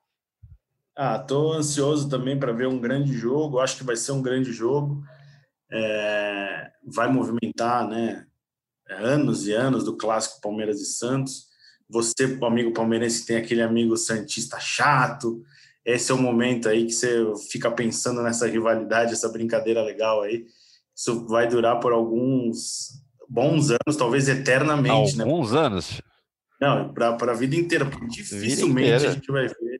Ah, 0.97 1.19
tô 1.19 1.53
ansioso 1.53 2.09
também 2.09 2.39
para 2.39 2.53
ver 2.53 2.69
um 2.69 2.79
grande 2.79 3.13
jogo. 3.13 3.59
Acho 3.59 3.79
que 3.79 3.85
vai 3.85 3.97
ser 3.97 4.13
um 4.13 4.23
grande 4.23 4.53
jogo. 4.53 5.03
É... 5.71 6.71
vai 6.87 7.11
movimentar, 7.11 7.89
né? 7.89 8.27
Anos 8.91 9.47
e 9.47 9.53
anos 9.53 9.85
do 9.85 9.97
clássico 9.97 10.41
Palmeiras 10.41 10.81
e 10.81 10.87
Santos. 10.87 11.47
Você, 11.89 12.39
amigo 12.43 12.73
palmeirense, 12.73 13.27
tem 13.27 13.37
aquele 13.37 13.63
amigo 13.63 13.97
santista 13.97 14.59
chato, 14.59 15.43
esse 15.85 16.13
é 16.13 16.15
o 16.15 16.19
momento 16.19 16.69
aí 16.69 16.87
que 16.87 16.93
você 16.93 17.25
fica 17.51 17.71
pensando 17.71 18.23
nessa 18.23 18.47
rivalidade, 18.47 19.13
essa 19.13 19.29
brincadeira 19.29 19.83
legal 19.83 20.23
aí. 20.23 20.47
Isso 20.95 21.27
vai 21.27 21.49
durar 21.49 21.81
por 21.81 21.93
alguns 21.93 23.03
bons 23.29 23.71
anos, 23.71 23.97
talvez 23.97 24.29
eternamente, 24.29 24.91
alguns 24.91 25.15
né? 25.17 25.25
Alguns 25.25 25.53
anos? 25.53 26.03
Não, 26.61 26.95
para 26.95 27.17
a 27.33 27.35
vida 27.35 27.57
inteira, 27.57 27.85
dificilmente 28.09 28.65
inteira. 28.65 28.97
a 28.97 29.13
gente 29.13 29.33
vai 29.33 29.49
ver 29.49 29.72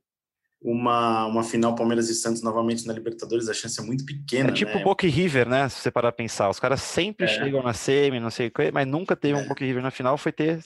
uma, 0.65 1.27
uma 1.27 1.43
final 1.43 1.75
Palmeiras 1.75 2.09
e 2.09 2.15
Santos 2.15 2.43
novamente 2.43 2.87
na 2.87 2.93
Libertadores, 2.93 3.49
a 3.49 3.55
chance 3.55 3.81
é 3.81 3.83
muito 3.83 4.05
pequena. 4.05 4.51
É 4.51 4.53
tipo 4.53 4.77
né? 4.79 4.85
Boca 4.85 5.07
e 5.07 5.11
River, 5.11 5.49
né? 5.49 5.69
Se 5.69 5.81
você 5.81 5.91
parar 5.91 6.09
a 6.09 6.13
pensar, 6.13 6.49
os 6.49 6.61
caras 6.61 6.81
sempre 6.81 7.27
é. 7.27 7.29
chegam 7.29 7.63
na 7.63 7.73
semi, 7.73 8.21
não 8.21 8.31
sei 8.31 8.47
o 8.47 8.51
que, 8.51 8.71
mas 8.71 8.87
nunca 8.87 9.17
teve 9.17 9.35
um 9.35 9.43
é. 9.43 9.49
Boca 9.49 9.65
e 9.65 9.67
River 9.67 9.83
na 9.83 9.91
final, 9.91 10.17
foi 10.17 10.31
ter 10.33 10.61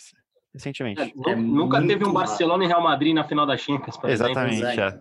recentemente. 0.53 1.15
É, 1.27 1.37
nunca 1.37 1.85
teve 1.87 2.05
um 2.07 2.13
Barcelona 2.13 2.65
e 2.65 2.67
Real 2.67 2.83
Madrid 2.83 3.15
na 3.15 3.27
final 3.27 3.47
da 3.47 3.57
Champions, 3.57 3.97
por 3.97 4.11
Exatamente, 4.11 4.63
exemplo. 4.63 4.81
É 4.81 5.01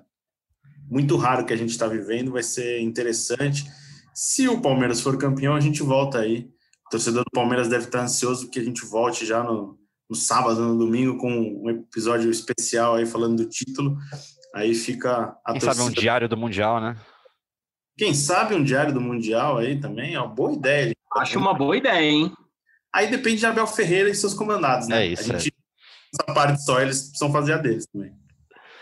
muito 0.89 1.17
raro 1.17 1.45
que 1.45 1.53
a 1.53 1.57
gente 1.57 1.71
está 1.71 1.87
vivendo, 1.87 2.31
vai 2.31 2.43
ser 2.43 2.79
interessante. 2.79 3.65
Se 4.13 4.47
o 4.47 4.61
Palmeiras 4.61 5.01
for 5.01 5.17
campeão, 5.17 5.55
a 5.55 5.59
gente 5.59 5.81
volta 5.83 6.19
aí. 6.19 6.49
O 6.87 6.89
torcedor 6.89 7.23
do 7.23 7.31
Palmeiras 7.31 7.67
deve 7.67 7.85
estar 7.85 8.01
ansioso 8.01 8.49
que 8.49 8.59
a 8.59 8.63
gente 8.63 8.85
volte 8.85 9.25
já 9.25 9.43
no, 9.43 9.77
no 10.09 10.15
sábado, 10.15 10.61
no 10.61 10.77
domingo, 10.77 11.17
com 11.17 11.29
um 11.29 11.69
episódio 11.69 12.29
especial 12.29 12.95
aí 12.95 13.05
falando 13.05 13.37
do 13.37 13.49
título. 13.49 13.97
Aí 14.55 14.73
fica 14.73 15.37
a 15.43 15.51
Quem 15.51 15.59
torcida... 15.59 15.73
sabe 15.73 15.89
um 15.89 15.91
diário 15.91 16.29
do 16.29 16.37
Mundial, 16.37 16.79
né? 16.79 16.95
Quem 17.97 18.13
sabe 18.13 18.55
um 18.55 18.63
diário 18.63 18.93
do 18.93 19.01
Mundial 19.01 19.57
aí 19.57 19.77
também 19.77 20.13
é 20.13 20.19
uma 20.19 20.33
boa 20.33 20.53
ideia. 20.53 20.95
Acho 21.17 21.37
uma 21.37 21.53
boa 21.53 21.75
ideia, 21.75 22.01
hein? 22.01 22.33
Aí 22.93 23.09
depende 23.11 23.39
de 23.39 23.45
Abel 23.45 23.67
Ferreira 23.67 24.09
e 24.09 24.15
seus 24.15 24.33
comandados, 24.33 24.87
né? 24.87 25.03
É 25.03 25.07
isso. 25.07 25.23
A 25.23 25.37
gente, 25.37 25.53
é. 25.53 26.21
essa 26.21 26.33
parte 26.33 26.63
só, 26.63 26.81
eles 26.81 27.01
precisam 27.01 27.33
fazer 27.33 27.51
a 27.51 27.57
deles 27.57 27.85
também. 27.85 28.13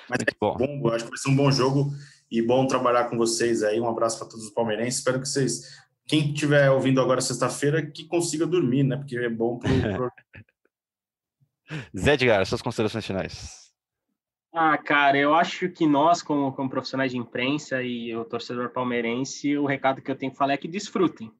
Mas 0.08 0.20
Muito 0.20 0.30
é 0.30 0.36
bom. 0.40 0.80
bom. 0.80 0.94
acho 0.94 1.06
que 1.06 1.10
vai 1.10 1.18
ser 1.18 1.30
um 1.30 1.36
bom 1.36 1.52
jogo 1.52 1.92
e 2.30 2.40
bom 2.40 2.68
trabalhar 2.68 3.06
com 3.06 3.18
vocês 3.18 3.64
aí. 3.64 3.82
Um 3.82 3.90
abraço 3.90 4.20
para 4.20 4.28
todos 4.28 4.46
os 4.46 4.54
palmeirenses. 4.54 5.00
Espero 5.00 5.20
que 5.20 5.28
vocês, 5.28 5.80
quem 6.08 6.32
estiver 6.32 6.70
ouvindo 6.70 7.02
agora 7.02 7.20
sexta-feira, 7.20 7.84
que 7.84 8.06
consiga 8.06 8.46
dormir, 8.46 8.84
né? 8.84 8.98
Porque 8.98 9.18
é 9.18 9.30
bom 9.30 9.58
para 9.58 9.72
pro... 9.98 10.12
Zé 11.98 12.14
Edgar, 12.14 12.46
suas 12.46 12.62
considerações 12.62 13.08
finais. 13.08 13.63
Ah, 14.56 14.78
cara, 14.78 15.18
eu 15.18 15.34
acho 15.34 15.68
que 15.68 15.88
nós, 15.88 16.22
como, 16.22 16.54
como 16.54 16.70
profissionais 16.70 17.12
de 17.12 17.18
imprensa 17.18 17.82
e 17.82 18.16
o 18.16 18.24
torcedor 18.24 18.70
palmeirense, 18.70 19.58
o 19.58 19.66
recado 19.66 20.00
que 20.00 20.12
eu 20.12 20.16
tenho 20.16 20.32
que 20.32 20.38
falar 20.38 20.54
é 20.54 20.58
que 20.58 20.68
desfrutem. 20.68 21.32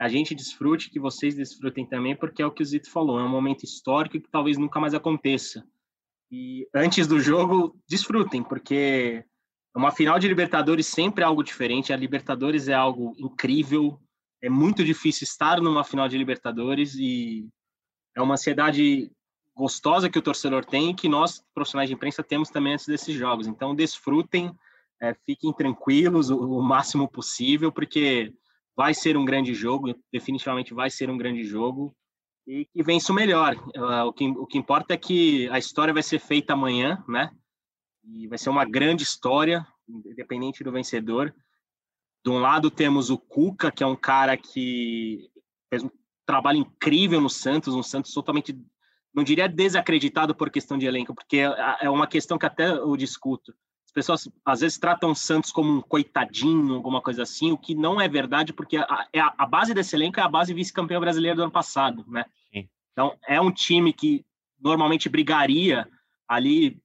A 0.00 0.08
gente 0.08 0.34
desfrute, 0.34 0.88
que 0.88 0.98
vocês 0.98 1.34
desfrutem 1.34 1.84
também, 1.84 2.16
porque 2.16 2.40
é 2.40 2.46
o 2.46 2.50
que 2.50 2.62
o 2.62 2.64
Zito 2.64 2.90
falou, 2.90 3.20
é 3.20 3.22
um 3.22 3.28
momento 3.28 3.64
histórico 3.64 4.18
que 4.18 4.30
talvez 4.30 4.56
nunca 4.56 4.80
mais 4.80 4.94
aconteça. 4.94 5.62
E 6.30 6.66
antes 6.74 7.06
do 7.06 7.20
jogo, 7.20 7.78
desfrutem, 7.86 8.42
porque 8.42 9.22
uma 9.76 9.90
final 9.90 10.18
de 10.18 10.26
Libertadores 10.26 10.86
sempre 10.86 11.22
é 11.22 11.26
algo 11.26 11.42
diferente. 11.42 11.92
A 11.92 11.96
Libertadores 11.96 12.68
é 12.68 12.74
algo 12.74 13.14
incrível. 13.18 14.00
É 14.40 14.48
muito 14.48 14.82
difícil 14.82 15.24
estar 15.24 15.60
numa 15.60 15.84
final 15.84 16.08
de 16.08 16.16
Libertadores 16.16 16.94
e 16.94 17.46
é 18.16 18.22
uma 18.22 18.34
ansiedade 18.34 19.12
gostosa 19.60 20.08
que 20.08 20.18
o 20.18 20.22
torcedor 20.22 20.64
tem 20.64 20.90
e 20.90 20.94
que 20.94 21.08
nós, 21.08 21.44
profissionais 21.54 21.88
de 21.88 21.94
imprensa, 21.94 22.22
temos 22.22 22.48
também 22.48 22.72
antes 22.72 22.86
desses 22.86 23.14
jogos. 23.14 23.46
Então, 23.46 23.74
desfrutem, 23.74 24.52
é, 25.00 25.14
fiquem 25.26 25.52
tranquilos 25.52 26.30
o, 26.30 26.36
o 26.36 26.62
máximo 26.62 27.06
possível, 27.06 27.70
porque 27.70 28.32
vai 28.74 28.94
ser 28.94 29.16
um 29.16 29.24
grande 29.24 29.52
jogo, 29.52 29.94
definitivamente 30.10 30.72
vai 30.72 30.90
ser 30.90 31.10
um 31.10 31.18
grande 31.18 31.44
jogo 31.44 31.94
e 32.46 32.64
que 32.64 32.82
vença 32.82 33.12
o 33.12 33.14
melhor. 33.14 33.54
Uh, 33.76 34.06
o, 34.06 34.12
que, 34.12 34.26
o 34.28 34.46
que 34.46 34.58
importa 34.58 34.94
é 34.94 34.96
que 34.96 35.48
a 35.50 35.58
história 35.58 35.92
vai 35.92 36.02
ser 36.02 36.18
feita 36.18 36.54
amanhã, 36.54 37.04
né? 37.06 37.30
E 38.02 38.26
vai 38.26 38.38
ser 38.38 38.48
uma 38.48 38.64
grande 38.64 39.02
história, 39.02 39.66
independente 39.86 40.64
do 40.64 40.72
vencedor. 40.72 41.34
De 42.24 42.30
um 42.30 42.38
lado 42.38 42.70
temos 42.70 43.10
o 43.10 43.18
Cuca, 43.18 43.70
que 43.70 43.84
é 43.84 43.86
um 43.86 43.96
cara 43.96 44.36
que 44.36 45.30
fez 45.68 45.84
um 45.84 45.90
trabalho 46.26 46.58
incrível 46.58 47.20
no 47.20 47.28
Santos, 47.28 47.74
um 47.74 47.82
Santos 47.82 48.12
totalmente, 48.12 48.58
não 49.14 49.24
diria 49.24 49.48
desacreditado 49.48 50.34
por 50.34 50.50
questão 50.50 50.78
de 50.78 50.86
elenco, 50.86 51.14
porque 51.14 51.38
é, 51.38 51.78
é 51.82 51.90
uma 51.90 52.06
questão 52.06 52.38
que 52.38 52.46
até 52.46 52.70
eu 52.70 52.96
discuto. 52.96 53.52
As 53.84 53.92
pessoas 53.92 54.28
às 54.44 54.60
vezes 54.60 54.78
tratam 54.78 55.10
o 55.10 55.16
Santos 55.16 55.50
como 55.50 55.78
um 55.78 55.80
coitadinho, 55.80 56.74
alguma 56.74 57.02
coisa 57.02 57.24
assim, 57.24 57.50
o 57.50 57.58
que 57.58 57.74
não 57.74 58.00
é 58.00 58.08
verdade, 58.08 58.52
porque 58.52 58.76
a, 58.76 59.08
é 59.12 59.18
a, 59.18 59.34
a 59.36 59.46
base 59.46 59.74
desse 59.74 59.96
elenco 59.96 60.20
é 60.20 60.22
a 60.22 60.28
base 60.28 60.54
vice-campeão 60.54 61.00
brasileiro 61.00 61.36
do 61.36 61.42
ano 61.42 61.50
passado, 61.50 62.04
né? 62.06 62.24
Sim. 62.52 62.68
Então, 62.92 63.16
é 63.26 63.40
um 63.40 63.50
time 63.50 63.92
que 63.92 64.24
normalmente 64.60 65.08
brigaria 65.08 65.88
ali 66.28 66.80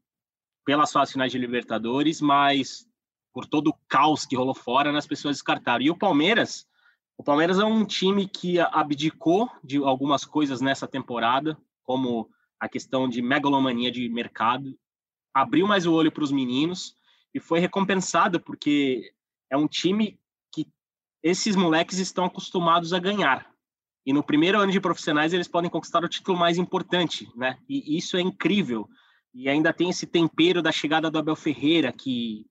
pelas 0.66 0.92
fases 0.92 1.12
finais 1.12 1.32
de 1.32 1.38
Libertadores, 1.38 2.20
mas 2.20 2.88
por 3.32 3.46
todo 3.46 3.68
o 3.68 3.78
caos 3.88 4.26
que 4.26 4.36
rolou 4.36 4.56
fora, 4.56 4.92
né, 4.92 4.98
as 4.98 5.06
pessoas 5.06 5.36
descartaram. 5.36 5.86
E 5.86 5.92
o 5.92 5.96
Palmeiras, 5.96 6.66
o 7.18 7.24
Palmeiras 7.24 7.60
é 7.60 7.66
um 7.66 7.86
time 7.86 8.28
que 8.28 8.60
abdicou 8.60 9.48
de 9.64 9.78
algumas 9.78 10.26
coisas 10.26 10.60
nessa 10.60 10.88
temporada, 10.88 11.56
como 11.86 12.30
a 12.60 12.68
questão 12.68 13.08
de 13.08 13.22
megalomania 13.22 13.92
de 13.92 14.10
mercado, 14.10 14.78
abriu 15.34 15.68
mais 15.68 15.86
o 15.86 15.94
olho 15.94 16.12
para 16.12 16.24
os 16.24 16.32
meninos 16.32 16.96
e 17.34 17.40
foi 17.40 17.60
recompensado 17.60 18.40
porque 18.40 19.12
é 19.50 19.58
um 19.58 19.68
time 19.68 20.20
que 20.52 20.68
esses 21.22 21.56
moleques 21.56 22.00
estão 22.00 22.26
acostumados 22.26 22.94
a 22.94 23.00
ganhar. 23.00 23.50
E 24.06 24.14
no 24.14 24.24
primeiro 24.24 24.60
ano 24.60 24.72
de 24.72 24.80
profissionais 24.80 25.34
eles 25.34 25.48
podem 25.48 25.70
conquistar 25.70 26.04
o 26.04 26.10
título 26.10 26.38
mais 26.38 26.58
importante, 26.58 27.30
né? 27.36 27.58
E 27.68 27.98
isso 27.98 28.16
é 28.16 28.22
incrível. 28.22 28.88
E 29.34 29.50
ainda 29.50 29.74
tem 29.74 29.90
esse 29.90 30.08
tempero 30.08 30.62
da 30.62 30.72
chegada 30.72 31.12
do 31.12 31.18
Abel 31.18 31.36
Ferreira 31.36 31.92
que 31.92 32.46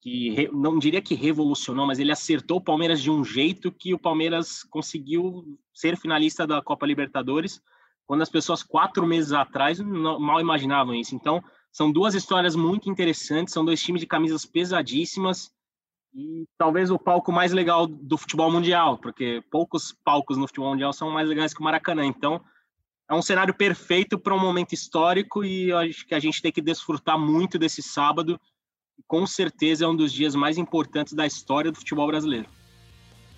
que 0.00 0.50
não 0.52 0.78
diria 0.78 1.00
que 1.00 1.14
revolucionou, 1.14 1.86
mas 1.86 1.98
ele 1.98 2.12
acertou 2.12 2.58
o 2.58 2.60
Palmeiras 2.60 3.00
de 3.00 3.10
um 3.10 3.24
jeito 3.24 3.72
que 3.72 3.94
o 3.94 3.98
Palmeiras 3.98 4.62
conseguiu 4.64 5.58
ser 5.72 5.96
finalista 5.96 6.46
da 6.46 6.60
Copa 6.60 6.84
Libertadores, 6.84 7.58
quando 8.06 8.22
as 8.22 8.28
pessoas 8.28 8.62
quatro 8.62 9.06
meses 9.06 9.32
atrás 9.32 9.80
mal 9.80 10.40
imaginavam 10.40 10.94
isso. 10.94 11.14
Então, 11.14 11.42
são 11.72 11.90
duas 11.90 12.14
histórias 12.14 12.54
muito 12.54 12.90
interessantes, 12.90 13.52
são 13.52 13.64
dois 13.64 13.80
times 13.80 14.00
de 14.00 14.06
camisas 14.06 14.44
pesadíssimas 14.44 15.50
e 16.14 16.46
talvez 16.56 16.90
o 16.90 16.98
palco 16.98 17.32
mais 17.32 17.52
legal 17.52 17.86
do 17.86 18.16
futebol 18.16 18.50
mundial, 18.50 18.98
porque 18.98 19.42
poucos 19.50 19.92
palcos 20.04 20.36
no 20.36 20.46
futebol 20.46 20.70
mundial 20.70 20.92
são 20.92 21.10
mais 21.10 21.28
legais 21.28 21.52
que 21.52 21.60
o 21.60 21.64
Maracanã. 21.64 22.04
Então, 22.04 22.40
é 23.10 23.14
um 23.14 23.22
cenário 23.22 23.52
perfeito 23.52 24.18
para 24.18 24.34
um 24.34 24.38
momento 24.38 24.72
histórico 24.72 25.44
e 25.44 25.72
acho 25.72 26.06
que 26.06 26.14
a 26.14 26.20
gente 26.20 26.40
tem 26.40 26.52
que 26.52 26.62
desfrutar 26.62 27.18
muito 27.18 27.58
desse 27.58 27.82
sábado 27.82 28.38
com 29.06 29.26
certeza 29.26 29.84
é 29.84 29.88
um 29.88 29.96
dos 29.96 30.12
dias 30.12 30.34
mais 30.34 30.58
importantes 30.58 31.12
da 31.12 31.26
história 31.26 31.70
do 31.70 31.78
futebol 31.78 32.06
brasileiro. 32.06 32.46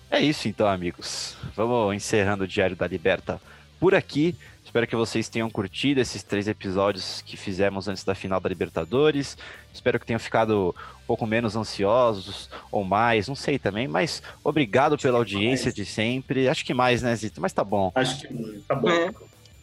É 0.09 0.21
isso 0.21 0.47
então, 0.47 0.67
amigos. 0.67 1.35
Vamos 1.55 1.95
encerrando 1.95 2.45
o 2.45 2.47
Diário 2.47 2.75
da 2.75 2.87
Liberta 2.87 3.41
por 3.79 3.95
aqui. 3.95 4.35
Espero 4.63 4.85
que 4.85 4.95
vocês 4.95 5.29
tenham 5.29 5.49
curtido 5.49 6.01
esses 6.01 6.23
três 6.23 6.47
episódios 6.47 7.23
que 7.25 7.37
fizemos 7.37 7.87
antes 7.87 8.03
da 8.03 8.13
final 8.13 8.39
da 8.39 8.49
Libertadores. 8.49 9.37
Espero 9.73 9.99
que 9.99 10.05
tenham 10.05 10.19
ficado 10.19 10.75
um 11.03 11.05
pouco 11.07 11.25
menos 11.25 11.55
ansiosos 11.55 12.49
ou 12.69 12.83
mais, 12.83 13.27
não 13.27 13.35
sei 13.35 13.57
também, 13.57 13.87
mas 13.87 14.21
obrigado 14.43 14.97
pela 14.97 15.17
audiência 15.17 15.71
de 15.71 15.85
sempre. 15.85 16.49
Acho 16.49 16.65
que 16.65 16.73
mais, 16.73 17.01
né, 17.01 17.15
Zito? 17.15 17.39
Mas 17.39 17.53
tá 17.53 17.63
bom. 17.63 17.91
Acho 17.95 18.19
que 18.19 18.63
tá 18.67 18.75
bom. 18.75 18.89
É. 18.89 19.11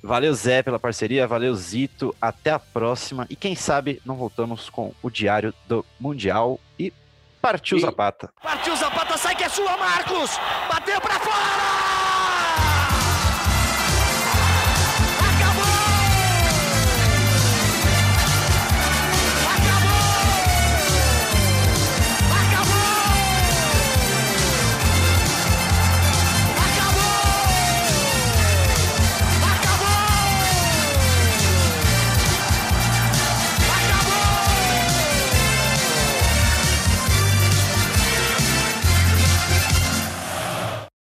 Valeu, 0.03 0.35
Zé, 0.35 0.63
pela 0.63 0.79
parceria. 0.79 1.27
Valeu, 1.27 1.55
Zito. 1.55 2.15
Até 2.21 2.51
a 2.51 2.59
próxima. 2.59 3.27
E 3.31 3.37
quem 3.37 3.55
sabe 3.55 4.03
não 4.05 4.17
voltamos 4.17 4.69
com 4.69 4.93
o 5.03 5.09
Diário 5.09 5.55
do 5.67 5.85
Mundial. 5.99 6.61
E 6.79 6.93
partiu 7.41 7.79
e... 7.79 7.81
Zapata. 7.81 8.31
Partiu 8.43 8.77
Zapata, 8.77 9.17
sai 9.17 9.35
que 9.35 9.45
é 9.45 9.49
sua, 9.49 9.77
Marcos! 9.77 10.31
Bateu 10.69 11.01
pra 11.01 11.19
fora! 11.21 11.94